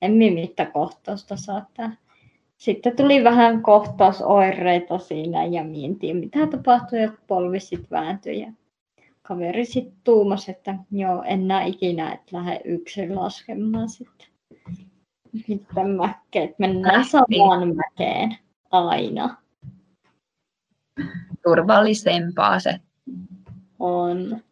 en 0.02 0.12
minä 0.12 0.34
mitään 0.34 0.72
kohtausta 0.72 1.36
saa 1.36 1.66
tää. 1.74 1.96
Sitten 2.56 2.96
tuli 2.96 3.24
vähän 3.24 3.62
kohtausoireita 3.62 4.98
siinä 4.98 5.44
ja 5.44 5.64
mietin, 5.64 6.16
mitä 6.16 6.46
tapahtui, 6.46 7.02
ja 7.02 7.12
polvi 7.26 7.60
sitten 7.60 7.90
vääntyi 7.90 8.46
kaveri 9.28 9.64
sitten 9.64 10.00
tuumasi, 10.04 10.50
että 10.50 10.74
joo, 10.90 11.22
en 11.22 11.48
näe 11.48 11.66
ikinä, 11.66 12.12
että 12.12 12.36
lähde 12.36 12.60
yksin 12.64 13.16
laskemaan 13.16 13.88
sitten. 13.88 14.26
Sitten 15.46 15.90
mäkkeet, 15.90 16.58
mennään 16.58 17.04
samaan 17.04 17.76
mäkeen 17.76 18.38
aina. 18.70 19.36
Turvallisempaa 21.44 22.60
se 22.60 22.80
on. 23.78 24.42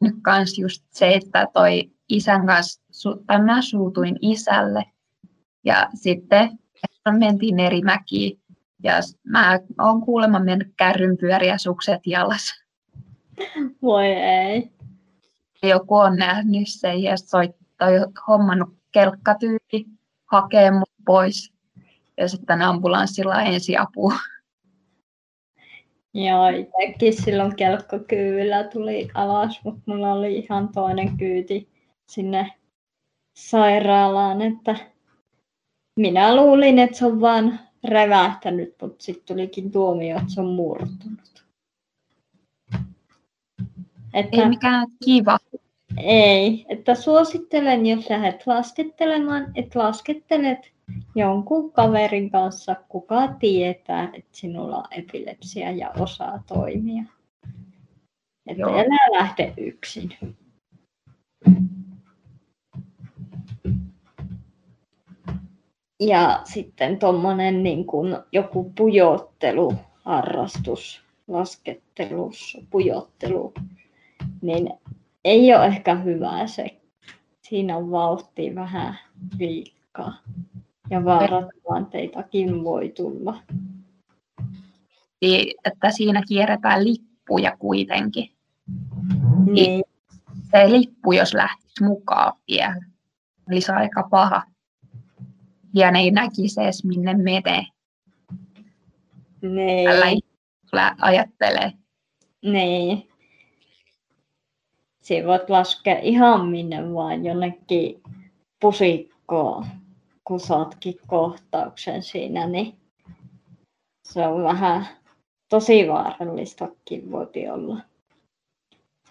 Nyt 0.00 0.14
kans 0.22 0.58
just 0.58 0.84
se, 0.90 1.14
että 1.14 1.48
toi 1.52 1.90
isän 2.08 2.46
kanssa, 2.46 3.16
tai 3.26 3.42
mä 3.42 3.62
suutuin 3.62 4.16
isälle 4.20 4.84
ja 5.64 5.88
sitten 5.94 6.58
mentiin 7.18 7.60
eri 7.60 7.80
mäkiin 7.80 8.40
ja 8.82 8.94
mä 9.24 9.60
oon 9.80 10.00
kuulemma 10.00 10.38
mennyt 10.38 10.72
kärrynpyöriä 10.76 11.58
sukset 11.58 12.00
jalas. 12.06 12.61
Voi 13.82 14.06
ei. 14.06 14.70
Joku 15.62 15.94
on 15.94 16.16
nähnyt 16.16 16.68
sen 16.68 17.02
ja 17.02 17.16
soittaa, 17.16 17.88
hommannut 18.28 18.74
kelkkatyyli, 18.92 19.86
hakee 20.24 20.70
mut 20.70 20.90
pois 21.06 21.52
ja 22.16 22.28
sitten 22.28 22.62
ambulanssilla 22.62 23.42
ensiapua. 23.42 24.14
Joo, 26.14 26.48
itsekin 26.48 27.22
silloin 27.22 27.56
kelkkakyydellä 27.56 28.64
tuli 28.64 29.08
alas, 29.14 29.60
mutta 29.64 29.82
mulla 29.86 30.12
oli 30.12 30.38
ihan 30.38 30.68
toinen 30.68 31.16
kyyti 31.16 31.68
sinne 32.08 32.52
sairaalaan, 33.36 34.42
että 34.42 34.76
minä 35.96 36.36
luulin, 36.36 36.78
että 36.78 36.98
se 36.98 37.06
on 37.06 37.20
vaan 37.20 37.60
revähtänyt, 37.84 38.74
mutta 38.82 39.04
sitten 39.04 39.36
tulikin 39.36 39.70
tuomio, 39.70 40.16
että 40.16 40.34
se 40.34 40.40
on 40.40 40.46
murtunut. 40.46 41.31
Että, 44.14 44.42
ei 44.42 44.48
mikään 44.48 44.86
kiva. 45.04 45.38
Ei, 45.96 46.66
että 46.68 46.94
suosittelen, 46.94 47.86
jos 47.86 48.10
lähdet 48.10 48.46
laskettelemaan, 48.46 49.52
että 49.54 49.78
laskettelet 49.78 50.72
jonkun 51.14 51.72
kaverin 51.72 52.30
kanssa, 52.30 52.76
kuka 52.88 53.28
tietää, 53.28 54.10
että 54.12 54.30
sinulla 54.32 54.76
on 54.76 54.84
epilepsia 54.90 55.70
ja 55.70 55.90
osaa 55.98 56.42
toimia. 56.46 57.02
Että 58.46 58.60
Joo. 58.60 58.78
älä 58.78 59.18
lähde 59.18 59.54
yksin. 59.56 60.14
Ja 66.00 66.40
sitten 66.44 66.98
tuommoinen 66.98 67.62
niin 67.62 67.86
kuin 67.86 68.16
joku 68.32 68.72
pujotteluharrastus, 68.76 71.02
laskettelussa, 71.28 72.58
pujottelu, 72.70 73.52
niin 74.42 74.70
ei 75.24 75.54
ole 75.54 75.66
ehkä 75.66 75.94
hyvä 75.94 76.46
se. 76.46 76.80
Siinä 77.42 77.76
on 77.76 77.90
vauhti 77.90 78.54
vähän 78.54 78.98
liikaa 79.38 80.18
ja 80.90 81.04
vaaratilanteitakin 81.04 82.64
voi 82.64 82.88
tulla. 82.88 83.42
Että 85.64 85.90
siinä 85.90 86.22
kierretään 86.28 86.84
lippuja 86.84 87.56
kuitenkin. 87.56 88.30
Niin. 89.46 89.84
Se 90.50 90.70
lippu, 90.70 91.12
jos 91.12 91.34
lähtisi 91.34 91.84
mukaan 91.84 92.32
vielä, 92.48 92.76
olisi 93.48 93.72
aika 93.72 94.08
paha. 94.10 94.42
Ja 95.74 95.90
ne 95.90 95.98
ei 95.98 96.10
näkisi 96.10 96.62
edes 96.62 96.84
minne 96.84 97.14
menee. 97.14 97.64
Niin. 99.42 99.84
Tällä 100.70 100.96
ajattelee. 101.00 101.72
Niin 102.42 103.11
sinä 105.02 105.26
voit 105.26 105.50
laskea 105.50 105.98
ihan 105.98 106.46
minne 106.46 106.94
vaan 106.94 107.24
jonnekin 107.24 108.02
pusikkoon, 108.60 109.66
kun 110.24 110.40
saatkin 110.40 110.94
kohtauksen 111.06 112.02
siinä, 112.02 112.46
niin 112.46 112.74
se 114.08 114.26
on 114.26 114.42
vähän 114.42 114.86
tosi 115.48 115.88
vaarallistakin 115.88 117.12
voi 117.12 117.26
olla 117.52 117.76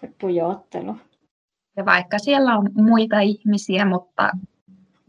se 0.00 0.12
pujottelu. 0.20 0.96
Ja 1.76 1.84
vaikka 1.84 2.18
siellä 2.18 2.58
on 2.58 2.70
muita 2.74 3.20
ihmisiä, 3.20 3.84
mutta 3.84 4.30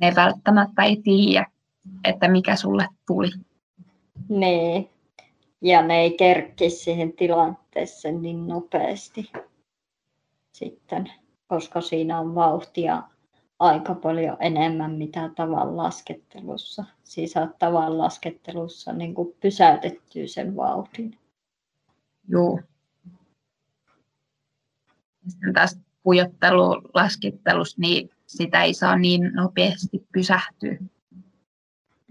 ne 0.01 0.13
välttämättä 0.15 0.83
ei 0.83 1.01
tiedä, 1.03 1.45
että 2.03 2.27
mikä 2.27 2.55
sulle 2.55 2.87
tuli. 3.07 3.29
Niin, 4.29 4.89
ja 5.61 5.81
ne 5.81 6.01
ei 6.01 6.17
kerkki 6.17 6.69
siihen 6.69 7.13
tilanteeseen 7.13 8.21
niin 8.21 8.47
nopeasti 8.47 9.31
sitten, 10.53 11.11
koska 11.47 11.81
siinä 11.81 12.19
on 12.19 12.35
vauhtia 12.35 13.03
aika 13.59 13.95
paljon 13.95 14.37
enemmän 14.39 14.91
mitä 14.91 15.29
tavan 15.35 15.77
laskettelussa. 15.77 16.83
Siis 17.03 17.33
tavan 17.59 17.97
laskettelussa 17.97 18.93
niin 18.93 19.13
kuin 19.13 19.35
pysäytettyy 19.39 20.27
sen 20.27 20.55
vauhdin. 20.55 21.17
Joo. 22.27 22.59
Sitten 25.27 25.53
tästä 25.53 25.81
pujottelu, 26.03 26.81
laskettelusta, 26.93 27.81
niin 27.81 28.09
sitä 28.25 28.63
ei 28.63 28.73
saa 28.73 28.97
niin 28.97 29.31
nopeasti 29.33 30.07
pysähtyä. 30.13 30.77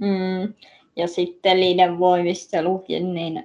Mm. 0.00 0.54
Ja 0.96 1.08
sitten 1.08 1.60
liiden 1.60 1.98
voimistelukin, 1.98 3.14
niin 3.14 3.44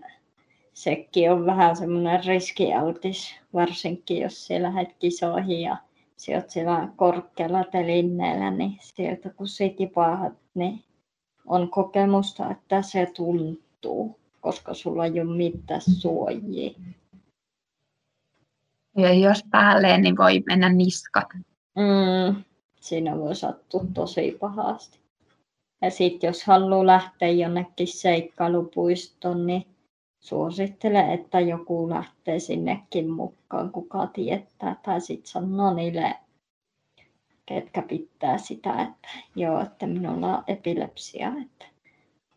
sekin 0.77 1.31
on 1.31 1.45
vähän 1.45 1.75
semmoinen 1.75 2.25
riskialtis, 2.25 3.35
varsinkin 3.53 4.21
jos 4.21 4.47
sä 4.47 4.61
lähdet 4.61 4.95
kisoihin 4.99 5.61
ja 5.61 5.77
sä 6.17 6.31
oot 6.31 6.49
siellä 6.49 6.87
korkealla 6.95 7.63
telinneellä, 7.63 8.51
niin 8.51 8.77
sieltä 8.81 9.29
kun 9.29 9.47
sä 9.47 9.63
tipaahat, 9.77 10.33
niin 10.53 10.83
on 11.45 11.69
kokemusta, 11.69 12.51
että 12.51 12.81
se 12.81 13.11
tuntuu, 13.15 14.19
koska 14.41 14.73
sulla 14.73 15.05
ei 15.05 15.21
ole 15.21 15.37
mitään 15.37 15.81
suojia. 15.81 16.71
Ja 18.97 19.13
jos 19.13 19.43
päälleen, 19.51 20.01
niin 20.01 20.17
voi 20.17 20.43
mennä 20.45 20.69
niskat. 20.69 21.27
Mm, 21.75 22.43
siinä 22.79 23.17
voi 23.17 23.35
sattua 23.35 23.85
tosi 23.93 24.37
pahasti. 24.39 24.99
Ja 25.81 25.91
sitten 25.91 26.27
jos 26.27 26.43
haluaa 26.43 26.85
lähteä 26.85 27.29
jonnekin 27.29 27.87
seikkailupuistoon, 27.87 29.47
niin 29.47 29.76
suosittelen, 30.19 31.12
että 31.12 31.39
joku 31.39 31.89
lähtee 31.89 32.39
sinnekin 32.39 33.10
mukaan, 33.10 33.71
kuka 33.71 34.08
tietää. 34.08 34.75
Tai 34.86 35.01
sitten 35.01 35.32
sanoo 35.32 35.73
niille, 35.73 36.15
ketkä 37.45 37.82
pitää 37.82 38.38
sitä, 38.38 38.82
että 38.82 39.10
joo, 39.36 39.62
että 39.62 39.88
minulla 39.88 40.38
on 40.38 40.43
epilepsia. 40.47 41.27
Että. 41.27 41.65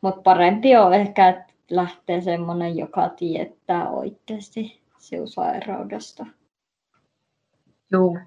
Mutta 0.01 0.23
parempi 0.23 0.77
on 0.77 0.95
ehkä, 0.95 1.29
että 1.29 1.53
lähtee 1.71 2.21
semmoinen, 2.21 2.77
joka 2.77 3.09
tietää 3.09 3.91
oikeasti 3.91 4.81
siusairaudesta. 4.99 6.27
Joo. 7.93 8.19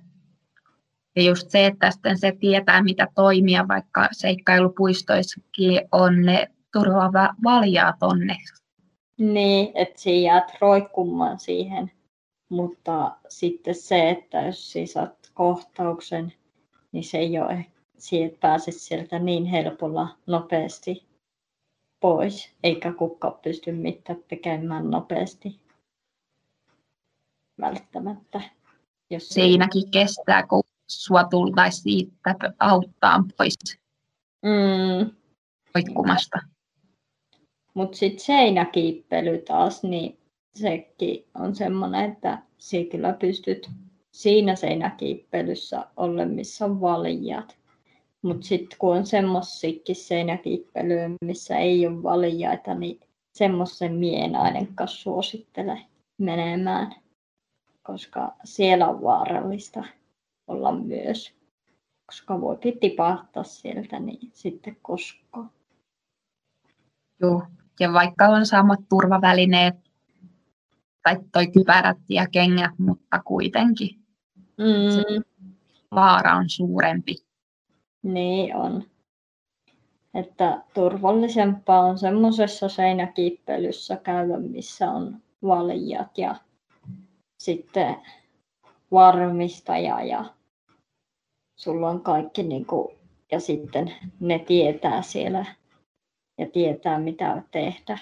Ja 1.16 1.24
just 1.24 1.50
se, 1.50 1.66
että 1.66 1.92
sitten 1.92 2.18
se 2.18 2.32
tietää, 2.40 2.84
mitä 2.84 3.08
toimia, 3.16 3.68
vaikka 3.68 4.08
seikkailupuistoissakin 4.12 5.82
on 5.92 6.22
ne 6.22 6.48
turvaava 6.74 7.30
valjaa 7.44 7.94
tonne. 8.00 8.36
Niin, 9.32 9.72
että 9.76 10.02
sinä 10.02 10.16
jäät 10.18 10.54
roikkumaan 10.62 11.40
siihen. 11.40 11.92
Mutta 12.50 13.18
sitten 13.30 13.76
se, 13.76 14.10
että 14.10 14.42
jos 14.42 14.72
sinä 14.72 14.86
saat 14.86 15.32
kohtauksen, 15.34 16.34
niin 16.92 17.04
se 17.04 17.18
ei 17.18 17.40
ole, 17.40 17.66
siitä 17.98 18.38
pääse 18.42 18.72
sieltä 18.72 19.20
niin 19.20 19.46
helpolla 19.46 20.08
nopeasti 20.26 21.06
pois, 22.00 22.52
eikä 22.64 22.94
kukaan 22.94 23.40
pysty 23.44 23.72
mitään 23.72 24.20
tekemään 24.28 24.92
nopeasti 24.92 25.60
välttämättä. 27.62 28.42
Jos 29.10 29.30
Siinäkin 29.30 29.92
kestää, 29.92 30.48
kun 30.48 30.64
sua 30.88 31.24
tultaisi 31.24 31.82
siitä 31.82 32.36
auttaa 32.60 33.24
pois 33.38 33.56
mm. 34.42 35.16
roikkumasta. 35.76 36.53
Mutta 37.74 37.98
sitten 37.98 38.26
seinäkiippely 38.26 39.38
taas, 39.38 39.84
niin 39.84 40.18
sekin 40.56 41.26
on 41.36 41.56
semmoinen, 41.56 42.12
että 42.12 42.42
sinä 42.58 42.90
kyllä 42.90 43.14
pystyt 43.14 43.70
siinä 44.12 44.56
seinäkiippelyssä 44.56 45.86
olla, 45.98 46.26
missä 46.26 46.66
on 46.66 46.82
valijat. 46.82 47.58
Mutta 48.22 48.48
sitten 48.48 48.78
kun 48.80 48.98
on 48.98 49.06
semmoisikin 49.06 49.96
seinäkiippelyä, 49.96 51.10
missä 51.26 51.58
ei 51.58 51.88
ole 51.88 52.04
valijaita, 52.04 52.74
niin 52.74 53.00
semmoisen 53.34 53.94
mien 53.94 54.36
ainakaan 54.36 54.88
suosittele 54.88 55.82
menemään, 56.18 56.96
koska 57.84 58.36
siellä 58.44 58.88
on 58.88 59.02
vaarallista 59.02 59.84
olla 60.48 60.72
myös, 60.72 61.34
koska 62.06 62.42
voi 62.42 62.58
tipahtaa 62.82 63.44
sieltä, 63.44 64.00
niin 64.00 64.30
sitten 64.34 64.78
koska. 64.82 65.46
Joo, 67.20 67.42
ja 67.80 67.94
vaikka 67.94 68.26
on 68.26 68.46
samat 68.46 68.80
turvavälineet 68.90 69.76
tai 71.04 71.18
toi 71.32 71.48
kypärät 71.48 71.98
ja 72.10 72.28
kengät, 72.32 72.72
mutta 72.78 73.22
kuitenkin 73.26 74.00
mm. 74.58 75.24
vaara 75.96 76.36
on 76.36 76.50
suurempi. 76.50 77.16
Niin 78.04 78.56
on. 78.56 78.84
Että 80.14 80.64
turvallisempaa 80.74 81.80
on 81.80 81.98
semmoisessa 81.98 82.70
seinäkiippelyssä 82.70 83.96
käydä, 83.96 84.38
missä 84.38 84.92
on 84.92 85.22
valijat 85.44 86.18
ja 86.18 86.36
sitten 87.38 87.96
varmistaja 88.92 90.04
ja 90.04 90.26
sulla 91.56 91.90
on 91.90 92.02
kaikki 92.02 92.44
niin 92.44 92.66
kuin, 92.66 92.98
ja 93.32 93.40
sitten 93.40 93.94
ne 94.20 94.40
tietää 94.40 95.02
siellä 95.02 95.46
ja 96.38 96.50
tietää 96.54 97.00
mitä 97.00 97.42
tehdä, 97.52 98.00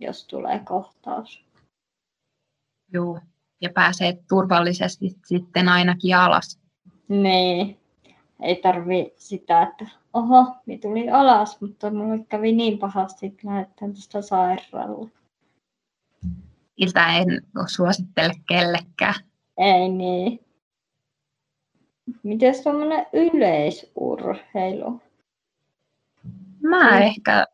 jos 0.00 0.26
tulee 0.26 0.58
kohtaus. 0.64 1.44
Joo, 2.92 3.20
ja 3.60 3.70
pääsee 3.74 4.18
turvallisesti 4.28 5.16
sitten 5.26 5.68
ainakin 5.68 6.16
alas. 6.16 6.60
Niin, 7.08 7.78
ei 8.42 8.56
tarvi 8.56 9.12
sitä, 9.16 9.62
että 9.62 9.86
oho, 10.12 10.54
minä 10.66 10.80
tuli 10.80 11.10
alas, 11.10 11.60
mutta 11.60 11.90
minulle 11.90 12.24
kävi 12.28 12.52
niin 12.52 12.78
pahasti, 12.78 13.26
että 13.26 13.48
lähdetään 13.48 13.94
tästä 13.94 14.22
sairaalle. 14.22 15.10
Iltä 16.76 17.16
en 17.16 17.26
suosittele 17.66 18.32
kellekään. 18.48 19.14
Ei 19.58 19.88
niin. 19.88 20.40
Miten 22.22 22.54
tuommoinen 22.62 23.06
yleisurheilu? 23.12 25.00
Mä 26.60 26.90
mm. 26.90 27.02
ehkä 27.02 27.46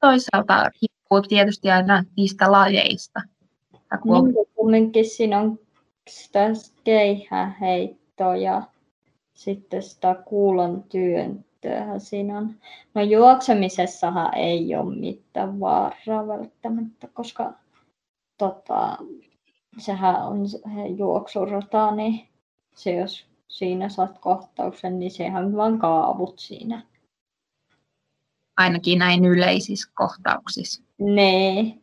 toisaalta 0.00 0.64
riippuu 0.64 1.22
tietysti 1.28 1.70
aina 1.70 2.04
niistä 2.16 2.52
lajeista. 2.52 3.20
Niin, 4.04 4.46
kumminkin 4.54 5.10
siinä 5.10 5.40
on 5.40 5.58
sitä 6.08 6.40
keihäheittoa 6.84 8.36
ja 8.36 8.62
sitten 9.34 9.82
sitä 9.82 10.14
kuulan 10.14 10.82
työntöä 10.82 11.98
siinä 11.98 12.38
on. 12.38 12.54
No 12.94 13.02
juoksemisessahan 13.02 14.34
ei 14.34 14.76
ole 14.76 14.94
mitään 14.94 15.60
vaaraa 15.60 16.28
välttämättä, 16.28 17.08
koska 17.12 17.52
tota, 18.38 18.98
sehän 19.78 20.26
on 20.26 20.40
juoksurata, 20.96 21.90
niin 21.90 22.28
se 22.74 22.92
jos 22.92 23.26
siinä 23.48 23.88
saat 23.88 24.18
kohtauksen, 24.18 24.98
niin 24.98 25.10
sehän 25.10 25.56
vaan 25.56 25.78
kaavut 25.78 26.38
siinä. 26.38 26.82
Ainakin 28.58 28.98
näin 28.98 29.24
yleisissä 29.24 29.90
kohtauksissa. 29.94 30.82
Nee. 30.98 31.74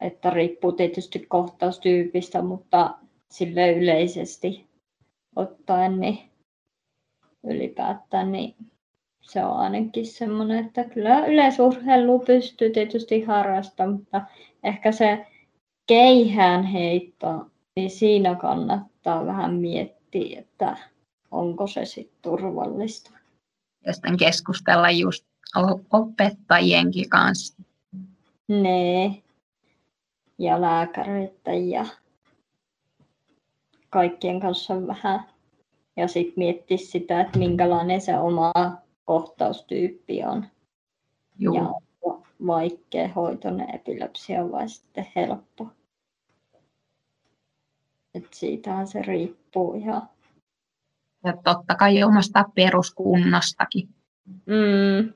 Että 0.00 0.30
riippuu 0.30 0.72
tietysti 0.72 1.18
kohtaustyypistä, 1.18 2.42
mutta 2.42 2.94
sille 3.30 3.72
yleisesti 3.72 4.66
ottaen 5.36 6.00
niin 6.00 6.18
ylipäätään 7.44 8.32
niin 8.32 8.56
se 9.20 9.44
on 9.44 9.56
ainakin 9.56 10.06
semmoinen, 10.06 10.66
että 10.66 10.84
kyllä 10.84 11.26
yleisurheilu 11.26 12.18
pystyy 12.18 12.70
tietysti 12.70 13.22
harrastamaan, 13.22 13.98
mutta 13.98 14.22
ehkä 14.64 14.92
se 14.92 15.26
keihään 15.86 16.64
heitto, 16.64 17.46
niin 17.76 17.90
siinä 17.90 18.34
kannattaa 18.34 19.26
vähän 19.26 19.54
miettiä, 19.54 20.40
että 20.40 20.76
onko 21.30 21.66
se 21.66 21.84
sitten 21.84 22.18
turvallista. 22.22 23.17
Sitten 23.92 24.16
keskustella 24.16 24.90
just 24.90 25.26
opettajienkin 25.92 27.08
kanssa. 27.08 27.62
Ne. 28.48 29.22
Ja 30.38 30.60
lääkäreitä 30.60 31.52
ja 31.52 31.86
kaikkien 33.90 34.40
kanssa 34.40 34.86
vähän. 34.86 35.24
Ja 35.96 36.08
sitten 36.08 36.34
miettiä 36.36 36.76
sitä, 36.76 37.20
että 37.20 37.38
minkälainen 37.38 38.00
se 38.00 38.18
oma 38.18 38.52
kohtaustyyppi 39.04 40.24
on. 40.24 40.46
Joo. 41.38 41.54
Ja 41.54 41.74
vaikea 42.46 43.08
hoitoinen 43.08 43.74
epilepsia 43.74 44.50
vai 44.50 44.68
sitten 44.68 45.06
helppo. 45.16 45.68
Et 48.14 48.34
siitähän 48.34 48.86
se 48.86 49.02
riippuu 49.02 49.74
ihan. 49.74 50.08
Ja 51.24 51.32
totta 51.44 51.74
kai 51.74 52.02
omasta 52.02 52.44
peruskunnastakin. 52.54 53.88
Mm, 54.46 55.12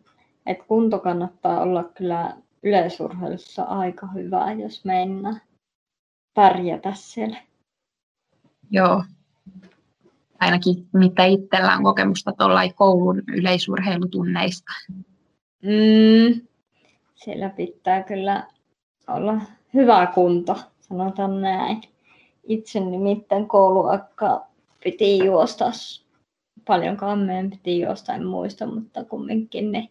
et 0.47 0.63
kunto 0.69 0.99
kannattaa 0.99 1.61
olla 1.61 1.85
kyllä 1.85 2.37
yleisurheilussa 2.63 3.63
aika 3.63 4.07
hyvä, 4.07 4.53
jos 4.53 4.85
mennään 4.85 5.41
pärjätä 6.35 6.93
siellä. 6.95 7.37
Joo. 8.71 9.05
Ainakin 10.41 10.89
mitä 10.93 11.25
itsellä 11.25 11.77
on 11.77 11.85
kokemusta 11.85 12.33
tuolla 12.33 12.61
koulun 12.75 13.23
yleisurheilutunneista. 13.29 14.73
Mm, 15.63 16.47
siellä 17.15 17.49
pitää 17.49 18.03
kyllä 18.03 18.47
olla 19.09 19.41
hyvä 19.75 20.07
kunto, 20.15 20.57
sanotaan 20.81 21.41
näin. 21.41 21.83
Itse 22.45 22.81
nimittäin 22.81 23.49
kouluakka 23.49 24.47
piti 24.85 25.19
juosta 25.19 25.73
paljonkaan 26.67 27.19
meidän 27.19 27.51
piti 27.51 27.81
jostain 27.81 28.27
muista, 28.27 28.67
mutta 28.67 29.05
kumminkin 29.05 29.73
ne 29.73 29.89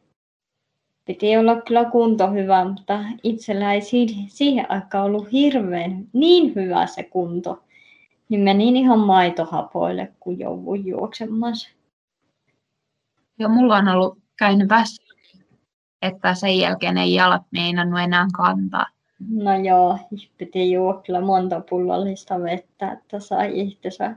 piti 1.06 1.38
olla 1.38 1.62
kyllä 1.62 1.86
kunto 1.86 2.32
hyvä, 2.32 2.66
mutta 2.66 3.00
itsellä 3.24 3.74
ei 3.74 3.82
siihen 4.28 4.72
aikaan 4.72 5.06
ollut 5.06 5.32
hirveän 5.32 6.08
niin 6.14 6.56
hyvä 6.56 6.86
se 6.86 7.04
kunto. 7.04 7.64
Niin 8.30 8.42
menin 8.42 8.78
ihan 8.78 9.00
maitohapoille, 9.00 10.12
kun 10.20 10.40
jouduin 10.40 10.86
juoksemassa. 10.86 11.70
Joo, 13.40 13.50
mulla 13.50 13.76
on 13.76 13.88
ollut 13.88 14.18
käynyt 14.40 14.70
väsy, 14.70 15.04
että 16.02 16.34
sen 16.34 16.58
jälkeen 16.58 16.98
ei 16.98 17.14
jalat 17.14 17.42
meinannut 17.52 18.00
enää 18.00 18.28
kantaa. 18.38 18.86
No 19.30 19.56
joo, 19.56 19.98
piti 20.38 20.72
juoda 20.72 21.02
kyllä 21.06 21.22
monta 21.22 21.62
pullollista 21.70 22.42
vettä, 22.42 22.92
että 22.92 23.20
sai 23.20 23.60
itsensä 23.60 24.16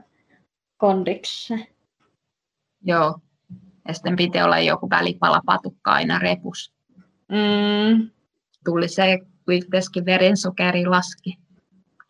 kondiksi. 0.77 1.53
Joo, 2.83 3.19
ja 3.87 3.93
sitten 3.93 4.15
piti 4.15 4.41
olla 4.41 4.59
joku 4.59 4.89
välipalapatukka 4.89 5.91
aina 5.91 6.19
repus. 6.19 6.73
Mm. 7.29 8.09
Tuli 8.65 8.87
se, 8.87 9.19
kuitenkin 9.45 10.05
verensokeri 10.05 10.85
laski, 10.85 11.37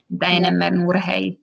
mitä 0.09 0.27
enemmän 0.27 0.87
urhei. 0.87 1.39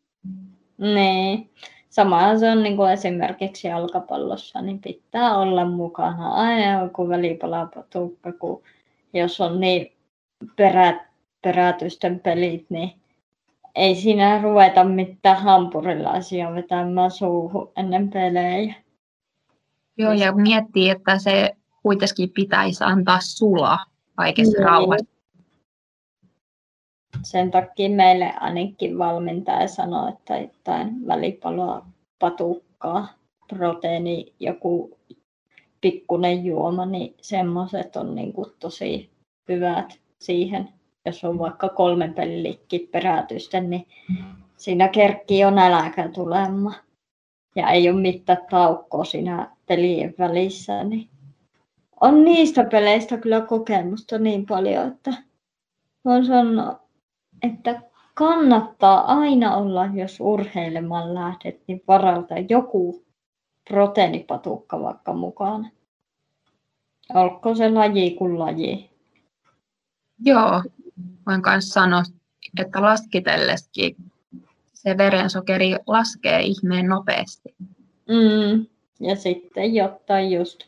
Niin. 0.79 1.51
Samahan 1.91 2.39
se 2.39 2.51
on 2.51 2.63
niin 2.63 2.77
kuin 2.77 2.93
esimerkiksi 2.93 3.69
jalkapallossa, 3.69 4.63
niin 4.63 4.81
pitää 4.81 5.39
olla 5.39 5.65
mukana 5.65 6.29
aina 6.29 6.83
joku 6.83 7.09
välipalapatukka, 7.09 8.33
kun 8.33 8.63
jos 9.13 9.41
on 9.41 9.61
niin 9.61 9.93
perät, 10.57 10.97
perätysten 11.43 12.21
pelit, 12.21 12.67
niin 12.71 13.02
ei 13.75 13.95
siinä 13.95 14.43
ruveta 14.43 14.85
mitään 14.85 15.43
hampurilaisia 15.43 16.55
vetämään 16.55 17.11
suuhun 17.11 17.73
ennen 17.77 18.11
pelejä. 18.11 18.75
Joo, 19.99 20.13
ja 20.13 20.33
miettii, 20.33 20.91
että 20.91 21.19
se 21.19 21.57
kuitenkin 21.83 22.31
pitäisi 22.31 22.85
antaa 22.85 23.19
sulaa 23.21 23.79
kaikessa 24.17 24.59
niin. 24.59 24.67
rauhassa. 24.67 25.13
Sen 27.23 27.51
takia 27.51 27.91
meille 27.91 28.33
ainakin 28.41 28.99
valmentaja 28.99 29.69
sanoi, 29.69 30.13
että 30.13 30.39
jotain 30.39 31.07
välipaloa 31.07 31.87
patukkaa, 32.19 33.09
proteiini, 33.49 34.35
joku 34.41 34.99
pikkunen 35.81 36.45
juoma, 36.45 36.87
niin 36.87 37.15
semmoiset 37.21 37.97
on 37.97 38.15
niin 38.15 38.33
kuin 38.33 38.51
tosi 38.59 39.11
hyvät 39.49 40.01
siihen. 40.19 40.69
Jos 41.07 41.25
on 41.25 41.39
vaikka 41.39 41.69
kolmen 41.69 42.15
pellikki 42.15 42.79
perätysten, 42.79 43.71
niin 43.71 43.87
siinä 44.57 44.89
kerkkii 44.89 45.41
jo 45.41 45.51
nälkä 45.51 46.09
tulemaan. 46.09 46.75
Ja 47.57 47.71
ei 47.71 47.91
ole 47.91 48.01
mitään 48.01 48.47
taukkoa 48.51 49.05
siinä 49.05 49.57
pelien 49.67 50.15
välissä, 50.19 50.85
niin 50.85 51.09
on 52.01 52.25
niistä 52.25 52.65
peleistä 52.65 53.17
kyllä 53.17 53.41
kokemusta 53.41 54.19
niin 54.19 54.47
paljon, 54.47 54.89
että 54.89 55.15
on 56.05 56.27
sanoa, 56.27 56.81
että 57.43 57.83
kannattaa 58.15 59.19
aina 59.21 59.57
olla, 59.57 59.87
jos 59.87 60.21
urheilemaan 60.21 61.15
lähdet, 61.15 61.61
niin 61.67 61.83
varalta 61.89 62.35
joku 62.49 63.05
proteiinipatukka 63.69 64.81
vaikka 64.81 65.13
mukana. 65.13 65.71
Olko 67.15 67.55
se 67.55 67.71
laji 67.71 68.11
kuin 68.11 68.39
laji? 68.39 68.91
Joo, 70.25 70.63
voin 71.27 71.43
myös 71.47 71.69
sanoa, 71.69 72.03
että 72.59 72.83
laskitelleskin 72.83 73.97
se 74.73 74.99
verensokeri 74.99 75.77
laskee 75.87 76.41
ihmeen 76.41 76.87
nopeasti. 76.87 77.55
Mm. 78.09 78.67
Ja 79.01 79.17
sitten 79.17 79.75
jotta 79.75 80.21
just 80.21 80.65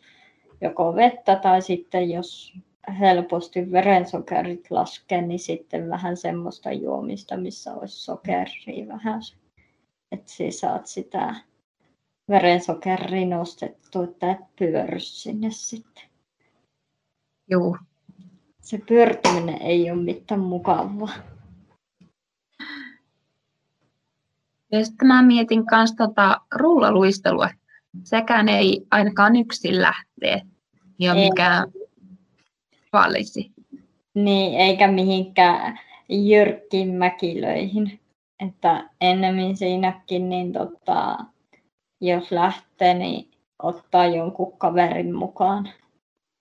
joko 0.60 0.94
vettä 0.94 1.37
tai 1.37 1.62
sitten 1.62 2.10
jos 2.10 2.54
helposti 3.00 3.72
verensokerit 3.72 4.70
laskee, 4.70 5.22
niin 5.22 5.38
sitten 5.38 5.90
vähän 5.90 6.16
semmoista 6.16 6.72
juomista, 6.72 7.37
missä 7.37 7.74
olisi 7.74 8.04
sokeria 8.04 8.88
vähän. 8.88 9.20
Että 10.12 10.32
siis 10.32 10.60
saat 10.60 10.87
sitä 10.87 11.34
verensokeria 12.28 13.26
nostettua, 13.26 14.04
että 14.04 14.30
et 14.30 14.56
pyöry 14.58 15.00
sinne 15.00 15.48
sitten. 15.50 16.04
Joo. 17.50 17.76
Se 18.64 18.79
pyörtyminen 18.88 19.62
ei 19.62 19.90
ole 19.90 20.03
mitään 20.03 20.40
mukavaa. 20.40 21.09
Ja 24.72 24.85
sitten 24.85 25.09
mä 25.09 25.22
mietin 25.22 25.64
myös 25.70 25.92
tota 25.92 26.40
rullaluistelua. 26.55 27.48
Sekään 28.05 28.48
ei 28.48 28.87
ainakaan 28.90 29.37
yksin 29.37 29.83
lähtee. 29.83 30.42
Ja 30.98 31.14
mikään 31.14 31.68
valisi. 32.92 33.50
Niin, 34.14 34.61
eikä 34.61 34.88
mihinkään 34.88 35.81
jyrkkiin 36.09 36.94
mäkilöihin. 36.94 38.00
Että 38.46 38.90
ennemmin 39.00 39.57
siinäkin, 39.57 40.29
niin 40.29 40.53
tota, 40.53 41.18
jos 42.00 42.33
lähtee, 42.33 42.94
niin 42.94 43.31
ottaa 43.62 44.07
jonkun 44.07 44.59
kaverin 44.59 45.14
mukaan. 45.14 45.68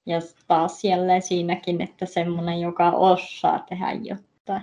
Ja 0.06 0.20
taas 0.48 0.84
jälleen 0.84 1.22
siinäkin, 1.22 1.82
että 1.82 2.06
semmoinen, 2.06 2.62
joka 2.62 2.92
osaa 2.92 3.60
tehdä 3.60 3.92
jotain. 3.92 4.62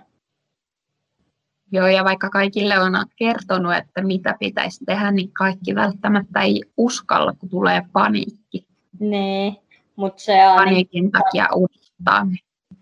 Joo, 1.72 1.86
ja 1.86 2.04
vaikka 2.04 2.30
kaikille 2.30 2.78
on 2.78 2.92
kertonut, 3.16 3.74
että 3.74 4.02
mitä 4.02 4.36
pitäisi 4.40 4.84
tehdä, 4.84 5.10
niin 5.10 5.32
kaikki 5.32 5.74
välttämättä 5.74 6.40
ei 6.40 6.62
uskalla, 6.76 7.32
kun 7.38 7.48
tulee 7.48 7.82
paniikki. 7.92 8.66
Niin, 9.00 9.56
mutta 9.96 10.22
se 10.22 10.42
ainakin... 10.42 10.64
Paniikin 10.64 11.10
takia 11.10 11.48
uudestaan. 11.54 12.28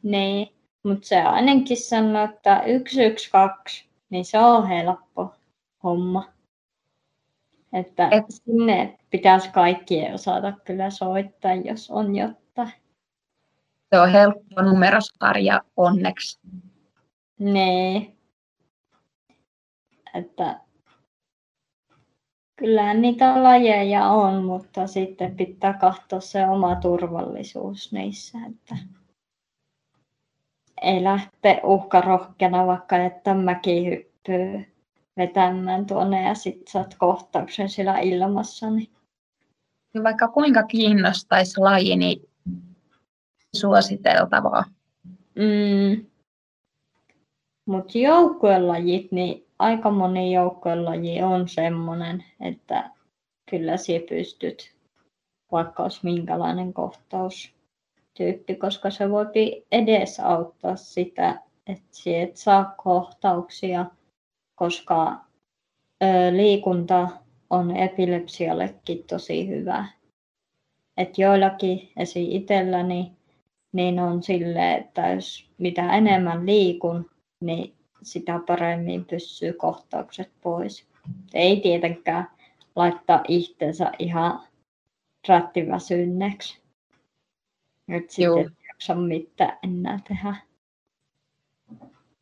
Niin, 0.02 0.48
mutta 0.82 1.08
se 1.08 1.22
ainakin 1.22 1.76
sanoo, 1.76 2.24
että 2.24 2.62
112, 2.88 3.88
niin 4.10 4.24
se 4.24 4.38
on 4.38 4.68
helppo 4.68 5.34
homma. 5.82 6.37
Että 7.72 8.08
Et... 8.08 8.24
sinne 8.28 8.98
pitäisi 9.10 9.50
kaikkien 9.50 10.14
osata 10.14 10.52
kyllä 10.64 10.90
soittaa, 10.90 11.54
jos 11.54 11.90
on 11.90 12.16
jotain. 12.16 12.72
Se 13.90 14.00
on 14.00 14.10
helppo 14.10 14.62
numerosarja 14.62 15.60
onneksi. 15.76 16.40
Niin. 17.38 18.18
Että 20.14 20.60
Kyllähän 22.58 23.02
niitä 23.02 23.42
lajeja 23.42 24.08
on, 24.08 24.44
mutta 24.44 24.86
sitten 24.86 25.36
pitää 25.36 25.72
katsoa 25.72 26.20
se 26.20 26.46
oma 26.46 26.76
turvallisuus 26.76 27.92
niissä. 27.92 28.38
Että 28.50 28.76
ei 30.82 31.04
lähte 31.04 31.60
uhkarohkeana 31.64 32.66
vaikka, 32.66 32.96
että 32.96 33.34
mäki 33.34 33.86
hyppyy 33.86 34.77
vetämään 35.18 35.86
tuonne 35.86 36.22
ja 36.22 36.34
sitten 36.34 36.72
saat 36.72 36.94
kohtauksen 36.98 37.68
sillä 37.68 37.98
ilmassa. 37.98 38.70
Niin... 38.70 38.88
Ja 39.94 40.02
vaikka 40.02 40.28
kuinka 40.28 40.62
kiinnostaisi 40.62 41.60
laji, 41.60 41.96
niin 41.96 42.28
suositeltavaa. 43.56 44.64
Mm. 45.34 46.06
Mutta 47.66 47.98
joukkuelajit, 47.98 49.12
niin 49.12 49.46
aika 49.58 49.90
moni 49.90 50.34
joukkuelaji 50.34 51.22
on 51.22 51.48
semmoinen, 51.48 52.24
että 52.40 52.90
kyllä 53.50 53.76
sinä 53.76 54.04
pystyt, 54.08 54.74
vaikka 55.52 55.82
olisi 55.82 56.00
minkälainen 56.02 56.72
kohtaustyyppi, 56.72 58.54
koska 58.58 58.90
se 58.90 59.10
voi 59.10 59.26
edesauttaa 59.72 60.76
sitä, 60.76 61.42
että 61.66 61.88
sinä 61.90 62.22
et 62.22 62.36
saa 62.36 62.74
kohtauksia, 62.84 63.86
koska 64.58 65.24
ö, 66.02 66.06
liikunta 66.36 67.08
on 67.50 67.76
epilepsiallekin 67.76 69.04
tosi 69.04 69.48
hyvä. 69.48 69.84
Et 70.96 71.18
joillakin, 71.18 71.92
esi 71.96 72.36
itselläni, 72.36 73.12
niin 73.72 74.00
on 74.00 74.22
sille, 74.22 74.74
että 74.74 75.08
jos 75.08 75.50
mitä 75.58 75.92
enemmän 75.92 76.46
liikun, 76.46 77.10
niin 77.40 77.74
sitä 78.02 78.40
paremmin 78.46 79.04
pysyy 79.04 79.52
kohtaukset 79.52 80.30
pois. 80.40 80.86
Ei 81.34 81.60
tietenkään 81.60 82.28
laittaa 82.76 83.22
itsensä 83.28 83.92
ihan 83.98 84.40
rattiväsynneeksi. 85.28 86.60
Nyt 87.86 88.10
sitten 88.10 88.38
ei 88.38 88.66
jaksa 88.68 88.94
mitään 88.94 89.58
enää 89.62 90.00
tehdä. 90.08 90.34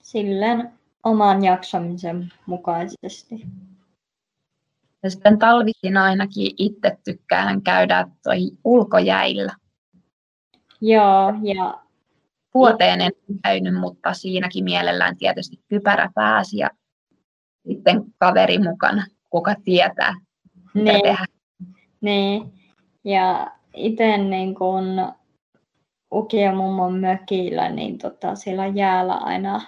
Silleen 0.03 0.73
oman 1.07 1.45
jaksamisen 1.45 2.33
mukaisesti. 2.47 3.47
Ja 5.03 5.11
sitten 5.11 5.39
talvisin 5.39 5.97
ainakin 5.97 6.55
itse 6.59 6.99
tykkään 7.05 7.63
käydä 7.63 8.09
toi 8.23 8.39
ulkojäillä. 8.65 9.53
Joo, 10.81 11.35
ja 11.43 11.81
vuoteen 12.55 13.01
en 13.01 13.13
käynyt, 13.43 13.75
mutta 13.75 14.15
siinäkin 14.15 14.65
mielellään 14.65 15.17
tietysti 15.17 15.61
kypärä 15.69 16.11
pääsi 16.15 16.57
ja 16.59 16.71
sitten 17.69 18.05
kaveri 18.19 18.59
mukana, 18.59 19.07
kuka 19.31 19.55
tietää, 19.65 20.15
mitä 20.75 20.93
niin. 20.93 21.03
tehdä. 21.03 21.25
Niin. 22.01 22.53
Ja 23.05 23.47
itse 23.75 24.19
niin 24.19 24.55
kun 24.55 25.13
Ukia 26.15 26.53
mummon 26.53 26.95
mökillä, 26.95 27.69
niin 27.69 27.99
tota, 27.99 28.35
siellä 28.35 28.67
jäällä 28.67 29.15
aina 29.15 29.61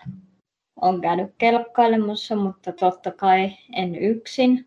on 0.81 1.01
käynyt 1.01 1.35
kelkkailemassa, 1.39 2.37
mutta 2.37 2.72
totta 2.72 3.11
kai 3.11 3.51
en 3.72 3.95
yksin, 3.95 4.66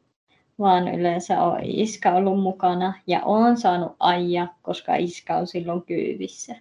vaan 0.60 0.88
yleensä 0.88 1.44
on 1.44 1.60
iskä 1.64 2.16
ollut 2.16 2.40
mukana 2.40 2.94
ja 3.08 3.22
on 3.26 3.58
saanut 3.58 3.96
ajaa, 4.00 4.58
koska 4.62 4.96
iskä 4.96 5.38
on 5.38 5.48
silloin 5.48 5.82
kyyvissä. 5.82 6.56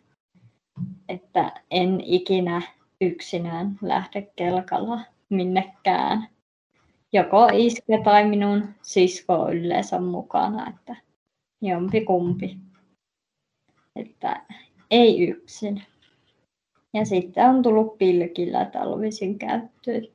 Että 1.08 1.52
en 1.70 2.00
ikinä 2.04 2.62
yksinään 3.00 3.78
lähde 3.82 4.22
kelkalla 4.36 5.00
minnekään. 5.28 6.28
Joko 7.12 7.48
iskä 7.52 8.02
tai 8.04 8.28
minun 8.28 8.68
sisko 8.82 9.34
on 9.34 9.56
yleensä 9.56 10.00
mukana, 10.00 10.70
että 10.70 10.96
jompi 11.62 12.04
kumpi. 12.04 12.56
Että 13.96 14.42
ei 14.90 15.28
yksin. 15.28 15.82
Ja 16.94 17.04
sitten 17.04 17.46
on 17.46 17.62
tullut 17.62 17.98
pilkillä 17.98 18.64
talvisin 18.64 19.38
käyttöön. 19.38 20.06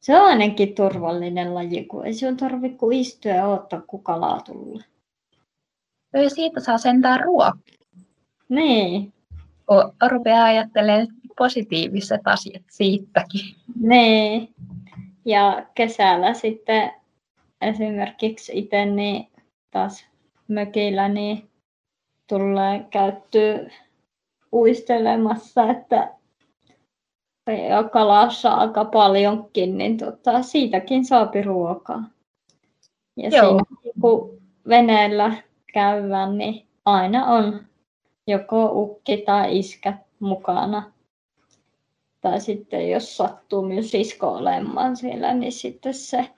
Se 0.00 0.16
on 0.16 0.26
ainakin 0.26 0.74
turvallinen 0.74 1.54
laji, 1.54 1.84
kun 1.84 2.06
ei 2.06 2.14
sinun 2.14 2.36
tarvitse 2.36 2.78
kuin 2.78 2.98
istua 2.98 3.32
ja 3.32 3.46
odottaa, 3.48 3.80
kun 3.80 4.02
kalaa 4.02 4.40
tulee. 4.40 4.84
Ja 6.12 6.30
siitä 6.30 6.60
saa 6.60 6.78
sentään 6.78 7.20
ruokaa. 7.20 7.58
Niin. 8.48 9.12
Kun 9.66 10.10
rupeaa 10.10 10.44
ajattelemaan 10.44 11.06
positiiviset 11.38 12.20
asiat 12.24 12.62
siitäkin. 12.70 13.54
Niin. 13.80 14.54
Ja 15.24 15.66
kesällä 15.74 16.34
sitten 16.34 16.92
esimerkiksi 17.60 18.52
itse 18.58 18.86
niin 18.86 19.28
taas 19.70 20.06
mökillä 20.48 21.08
niin 21.08 21.48
tulee 22.28 22.86
käyttöön 22.90 23.72
uistelemassa, 24.52 25.70
että 25.70 26.14
ja 27.68 27.82
kalassa 27.82 28.50
aika 28.50 28.84
paljonkin, 28.84 29.78
niin 29.78 29.98
tota, 29.98 30.42
siitäkin 30.42 31.04
saapi 31.04 31.42
ruokaa. 31.42 32.04
Ja 33.16 33.28
Joo. 33.28 33.48
siinä 33.48 33.92
kun 34.00 34.42
veneellä 34.68 35.42
käydään, 35.72 36.38
niin 36.38 36.66
aina 36.84 37.26
on 37.26 37.60
joko 38.26 38.70
ukki 38.72 39.16
tai 39.16 39.58
iskä 39.58 39.98
mukana. 40.20 40.92
Tai 42.20 42.40
sitten 42.40 42.90
jos 42.90 43.16
sattuu 43.16 43.62
myös 43.62 43.90
sisko 43.90 44.28
olemaan 44.28 44.96
siellä, 44.96 45.34
niin 45.34 45.52
sitten 45.52 45.94
se 45.94 46.30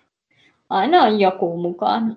aina 0.70 1.02
on 1.02 1.20
joku 1.20 1.56
mukana. 1.56 2.16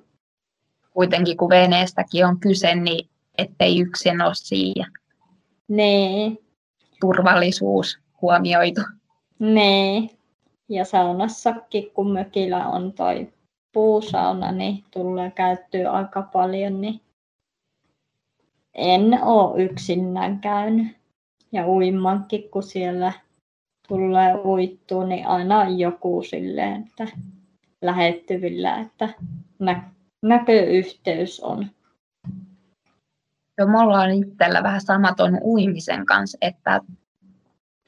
Kuitenkin 0.93 1.37
kun 1.37 1.49
veneestäkin 1.49 2.25
on 2.25 2.39
kyse, 2.39 2.75
niin 2.75 3.09
ettei 3.37 3.79
yksin 3.79 4.21
ole 4.21 4.35
siinä. 4.35 4.91
Nee. 5.67 6.37
Turvallisuus 7.01 7.99
huomioitu. 8.21 8.81
Nee. 9.39 10.09
Ja 10.69 10.85
saunassakin, 10.85 11.91
kun 11.91 12.11
mökillä 12.11 12.67
on 12.67 12.93
toi 12.93 13.27
puusauna, 13.73 14.51
niin 14.51 14.83
tulee 14.91 15.31
käyttöä 15.31 15.91
aika 15.91 16.21
paljon, 16.21 16.81
niin 16.81 17.01
en 18.73 19.23
ole 19.23 19.63
yksinään 19.63 20.39
käynyt. 20.39 20.87
Ja 21.51 21.67
uimankin, 21.67 22.49
kun 22.49 22.63
siellä 22.63 23.11
tulee 23.87 24.35
uittua, 24.35 25.05
niin 25.05 25.27
aina 25.27 25.59
on 25.59 25.79
joku 25.79 26.23
silleen, 26.29 26.87
että 26.87 27.07
lähettyvillä, 27.81 28.79
että 28.79 29.09
nä- 29.59 29.91
näköyhteys 30.21 31.39
on. 31.39 31.67
Joo, 33.57 33.67
mulla 33.67 34.01
on 34.01 34.11
itsellä 34.11 34.63
vähän 34.63 34.81
samaton 34.81 35.37
uimisen 35.41 36.05
kanssa, 36.05 36.37
että 36.41 36.81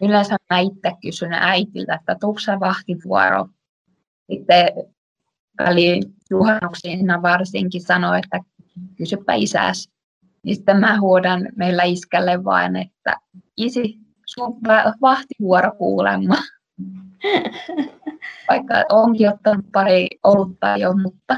yleensä 0.02 0.38
mä 0.50 0.60
itse 0.60 0.92
kysyn 1.02 1.34
äitiltä, 1.34 1.96
että 1.96 2.16
tuuksa 2.20 2.60
vahtivuoro. 2.60 3.48
Sitten 4.32 4.68
väliin 5.60 6.04
juhannuksina 6.30 7.22
varsinkin 7.22 7.82
sanoo, 7.82 8.14
että 8.14 8.40
kysypä 8.98 9.34
isäs. 9.34 9.90
Niin 10.44 10.56
sitten 10.56 10.80
mä 10.80 11.00
huodan 11.00 11.50
meillä 11.56 11.84
iskälle 11.84 12.44
vain, 12.44 12.76
että 12.76 13.16
isi, 13.58 13.98
sun 14.26 14.62
vahtivuoro 15.02 15.72
kuulemma. 15.78 16.36
Vaikka 18.50 18.86
onkin 18.90 19.30
ottanut 19.30 19.66
pari 19.72 20.08
olutta 20.24 20.78
jo, 20.78 20.94
mutta 20.94 21.36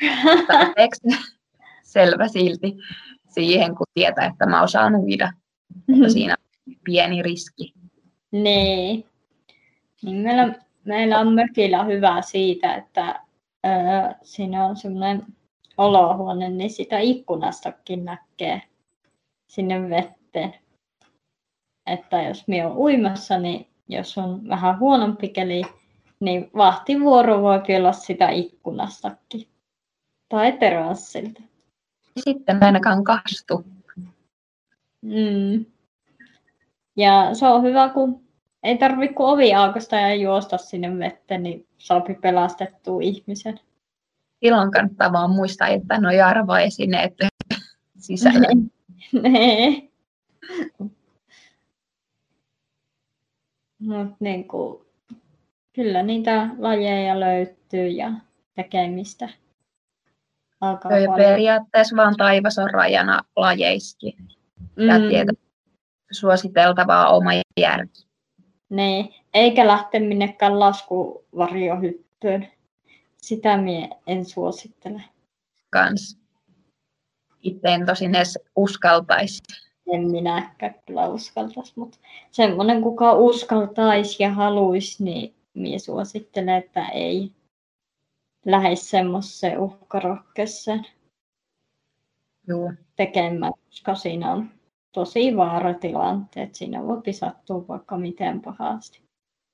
selvä 1.82 2.28
silti 2.28 2.76
siihen, 3.28 3.74
kun 3.76 3.86
tietää, 3.94 4.26
että 4.26 4.46
mä 4.46 4.62
osaan 4.62 4.96
uida. 4.96 5.32
Mm-hmm. 5.86 6.08
Siinä 6.08 6.36
on 6.38 6.74
pieni 6.84 7.22
riski. 7.22 7.74
Niin. 8.30 9.04
niin 10.02 10.16
meillä, 10.16 10.54
meillä 10.84 11.18
on 11.18 11.34
mökillä 11.34 11.84
hyvä 11.84 12.22
siitä, 12.22 12.74
että 12.74 13.20
öö, 13.66 14.14
siinä 14.22 14.66
on 14.66 14.76
semmoinen 14.76 15.22
olohuone, 15.78 16.48
niin 16.48 16.70
sitä 16.70 16.98
ikkunastakin 16.98 18.04
näkee 18.04 18.62
sinne 19.46 19.90
vetteen. 19.90 20.54
Että 21.86 22.22
jos 22.22 22.48
minä 22.48 22.66
olen 22.66 22.78
uimassa, 22.78 23.38
niin 23.38 23.66
jos 23.88 24.18
on 24.18 24.48
vähän 24.48 24.78
huonompi 24.78 25.28
keli, 25.28 25.62
niin 26.20 26.50
vahtivuoro 26.56 27.42
voi 27.42 27.60
olla 27.78 27.92
sitä 27.92 28.28
ikkunastakin. 28.28 29.48
Tai 30.28 30.52
teranssilta 30.52 31.40
sitten 32.16 32.62
ainakaan 32.62 33.04
kastu. 33.04 33.64
Mm. 35.02 35.64
Ja 36.96 37.34
se 37.34 37.46
on 37.46 37.62
hyvä, 37.62 37.88
kun 37.88 38.28
ei 38.62 38.78
tarvitse 38.78 39.14
kuin 39.14 39.28
ovi 39.28 39.54
aukosta 39.54 39.96
ja 39.96 40.14
juosta 40.14 40.58
sinne 40.58 40.98
vettä, 40.98 41.38
niin 41.38 41.66
saapi 41.78 42.14
pelastettua 42.14 43.00
ihmisen. 43.02 43.60
Silloin 44.44 44.70
kannattaa 44.70 45.12
vaan 45.12 45.30
muistaa, 45.30 45.68
että 45.68 45.98
no 45.98 46.08
arvoesineet 46.24 47.14
sisällä. 47.98 48.48
Nee. 49.22 49.88
Mut 53.78 54.20
niin 54.20 54.48
kuin, 54.48 54.84
kyllä 55.72 56.02
niitä 56.02 56.48
lajeja 56.58 57.20
löytyy 57.20 57.88
ja 57.88 58.12
tekemistä 58.54 59.28
alkaa 60.60 60.98
Joo, 60.98 61.12
ja 61.12 61.16
periaatteessa 61.16 61.96
vaan 61.96 62.14
taivas 62.16 62.58
on 62.58 62.70
rajana 62.70 63.20
lajeiskin. 63.36 64.14
Mm. 64.76 64.88
Ja 64.88 64.94
tietysti 65.10 65.48
suositeltavaa 66.10 67.08
oma 67.08 67.30
järki. 67.60 68.06
Niin, 68.68 69.14
eikä 69.34 69.66
lähteä 69.66 70.00
minnekään 70.00 70.60
laskuvarjohyppyyn. 70.60 72.48
Sitä 73.16 73.56
mie 73.56 73.88
en 74.06 74.24
suosittele. 74.24 75.02
Kans. 75.70 76.18
Itse 77.42 77.68
en 77.68 77.86
tosin 77.86 78.14
edes 78.14 78.38
uskaltaisi. 78.56 79.42
En 79.92 80.10
minäkään 80.10 80.74
kyllä 80.86 81.08
uskaltaisi, 81.08 81.72
mutta 81.76 81.98
semmoinen 82.30 82.82
kuka 82.82 83.12
uskaltaisi 83.12 84.22
ja 84.22 84.30
haluaisi, 84.30 85.04
niin 85.04 85.34
minä 85.54 85.78
suosittelen, 85.78 86.54
että 86.54 86.88
ei 86.88 87.32
lähes 88.46 88.90
semmoiseen 88.90 89.58
uhkarohkeeseen 89.58 90.86
tekemään, 92.96 93.52
koska 93.66 93.94
siinä 93.94 94.32
on 94.32 94.50
tosi 94.92 95.36
vaaratilanteet. 95.36 96.54
Siinä 96.54 96.82
voi 96.82 97.12
sattua 97.12 97.68
vaikka 97.68 97.96
miten 97.96 98.40
pahasti. 98.40 99.02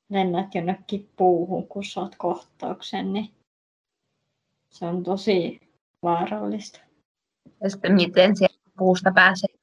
Lennät 0.08 0.54
jonnekin 0.54 1.10
puuhun, 1.16 1.68
kun 1.68 1.84
saat 1.84 2.14
kohtauksen, 2.16 3.12
niin 3.12 3.30
se 4.70 4.86
on 4.86 5.02
tosi 5.02 5.60
vaarallista. 6.02 6.80
Ja 7.62 7.70
sitten 7.70 7.94
miten 7.94 8.36
siellä 8.36 8.56
puusta 8.78 9.12
pääsee? 9.14 9.54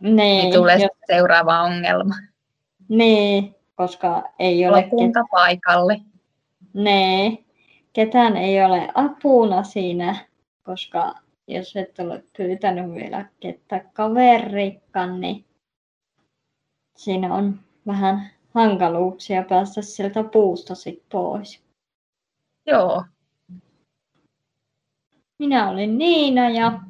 Niin, 0.00 0.16
niin 0.16 0.52
tulee 0.54 0.78
jos... 0.78 0.90
seuraava 1.06 1.62
ongelma. 1.62 2.14
Niin, 2.88 3.54
koska 3.74 4.22
ei 4.38 4.66
ole... 4.66 4.82
Lopulta 4.82 5.20
paikalle. 5.30 6.00
Nee, 6.78 7.44
ketään 7.92 8.36
ei 8.36 8.64
ole 8.64 8.88
apuna 8.94 9.62
siinä, 9.62 10.26
koska 10.62 11.14
jos 11.46 11.76
et 11.76 11.98
ole 11.98 12.24
pyytänyt 12.36 12.94
vielä 12.94 13.28
kettä 13.40 13.84
kaverikkaan, 13.92 15.20
niin 15.20 15.44
siinä 16.96 17.34
on 17.34 17.60
vähän 17.86 18.30
hankaluuksia 18.54 19.42
päästä 19.42 19.82
sieltä 19.82 20.24
puusta 20.24 20.74
sit 20.74 21.02
pois. 21.12 21.62
Joo. 22.66 23.04
Minä 25.38 25.70
olin 25.70 25.98
Niina 25.98 26.50
ja 26.50 26.80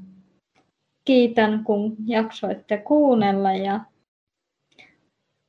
kiitän 1.05 1.65
kun 1.65 1.97
jaksoitte 2.07 2.77
kuunnella. 2.77 3.53
Ja... 3.53 3.81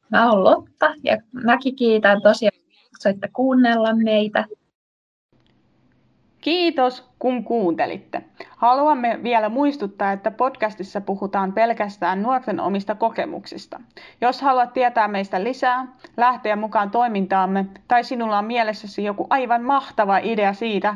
Mä 0.09 0.31
olen 0.31 0.43
Lotta 0.43 0.93
ja 1.03 1.17
mäkin 1.31 1.75
kiitän 1.75 2.21
tosiaan, 2.21 2.48
jaksoitte 2.99 3.29
kuunnella 3.33 3.93
meitä. 3.93 4.45
Kiitos, 6.41 7.09
kun 7.19 7.43
kuuntelitte. 7.43 8.23
Haluamme 8.57 9.19
vielä 9.23 9.49
muistuttaa, 9.49 10.11
että 10.11 10.31
podcastissa 10.31 11.01
puhutaan 11.01 11.53
pelkästään 11.53 12.23
nuorten 12.23 12.59
omista 12.59 12.95
kokemuksista. 12.95 13.79
Jos 14.21 14.41
haluat 14.41 14.73
tietää 14.73 15.07
meistä 15.07 15.43
lisää, 15.43 15.87
lähteä 16.17 16.55
mukaan 16.55 16.91
toimintaamme 16.91 17.65
tai 17.87 18.03
sinulla 18.03 18.37
on 18.37 18.45
mielessäsi 18.45 19.03
joku 19.03 19.27
aivan 19.29 19.63
mahtava 19.63 20.17
idea 20.17 20.53
siitä, 20.53 20.95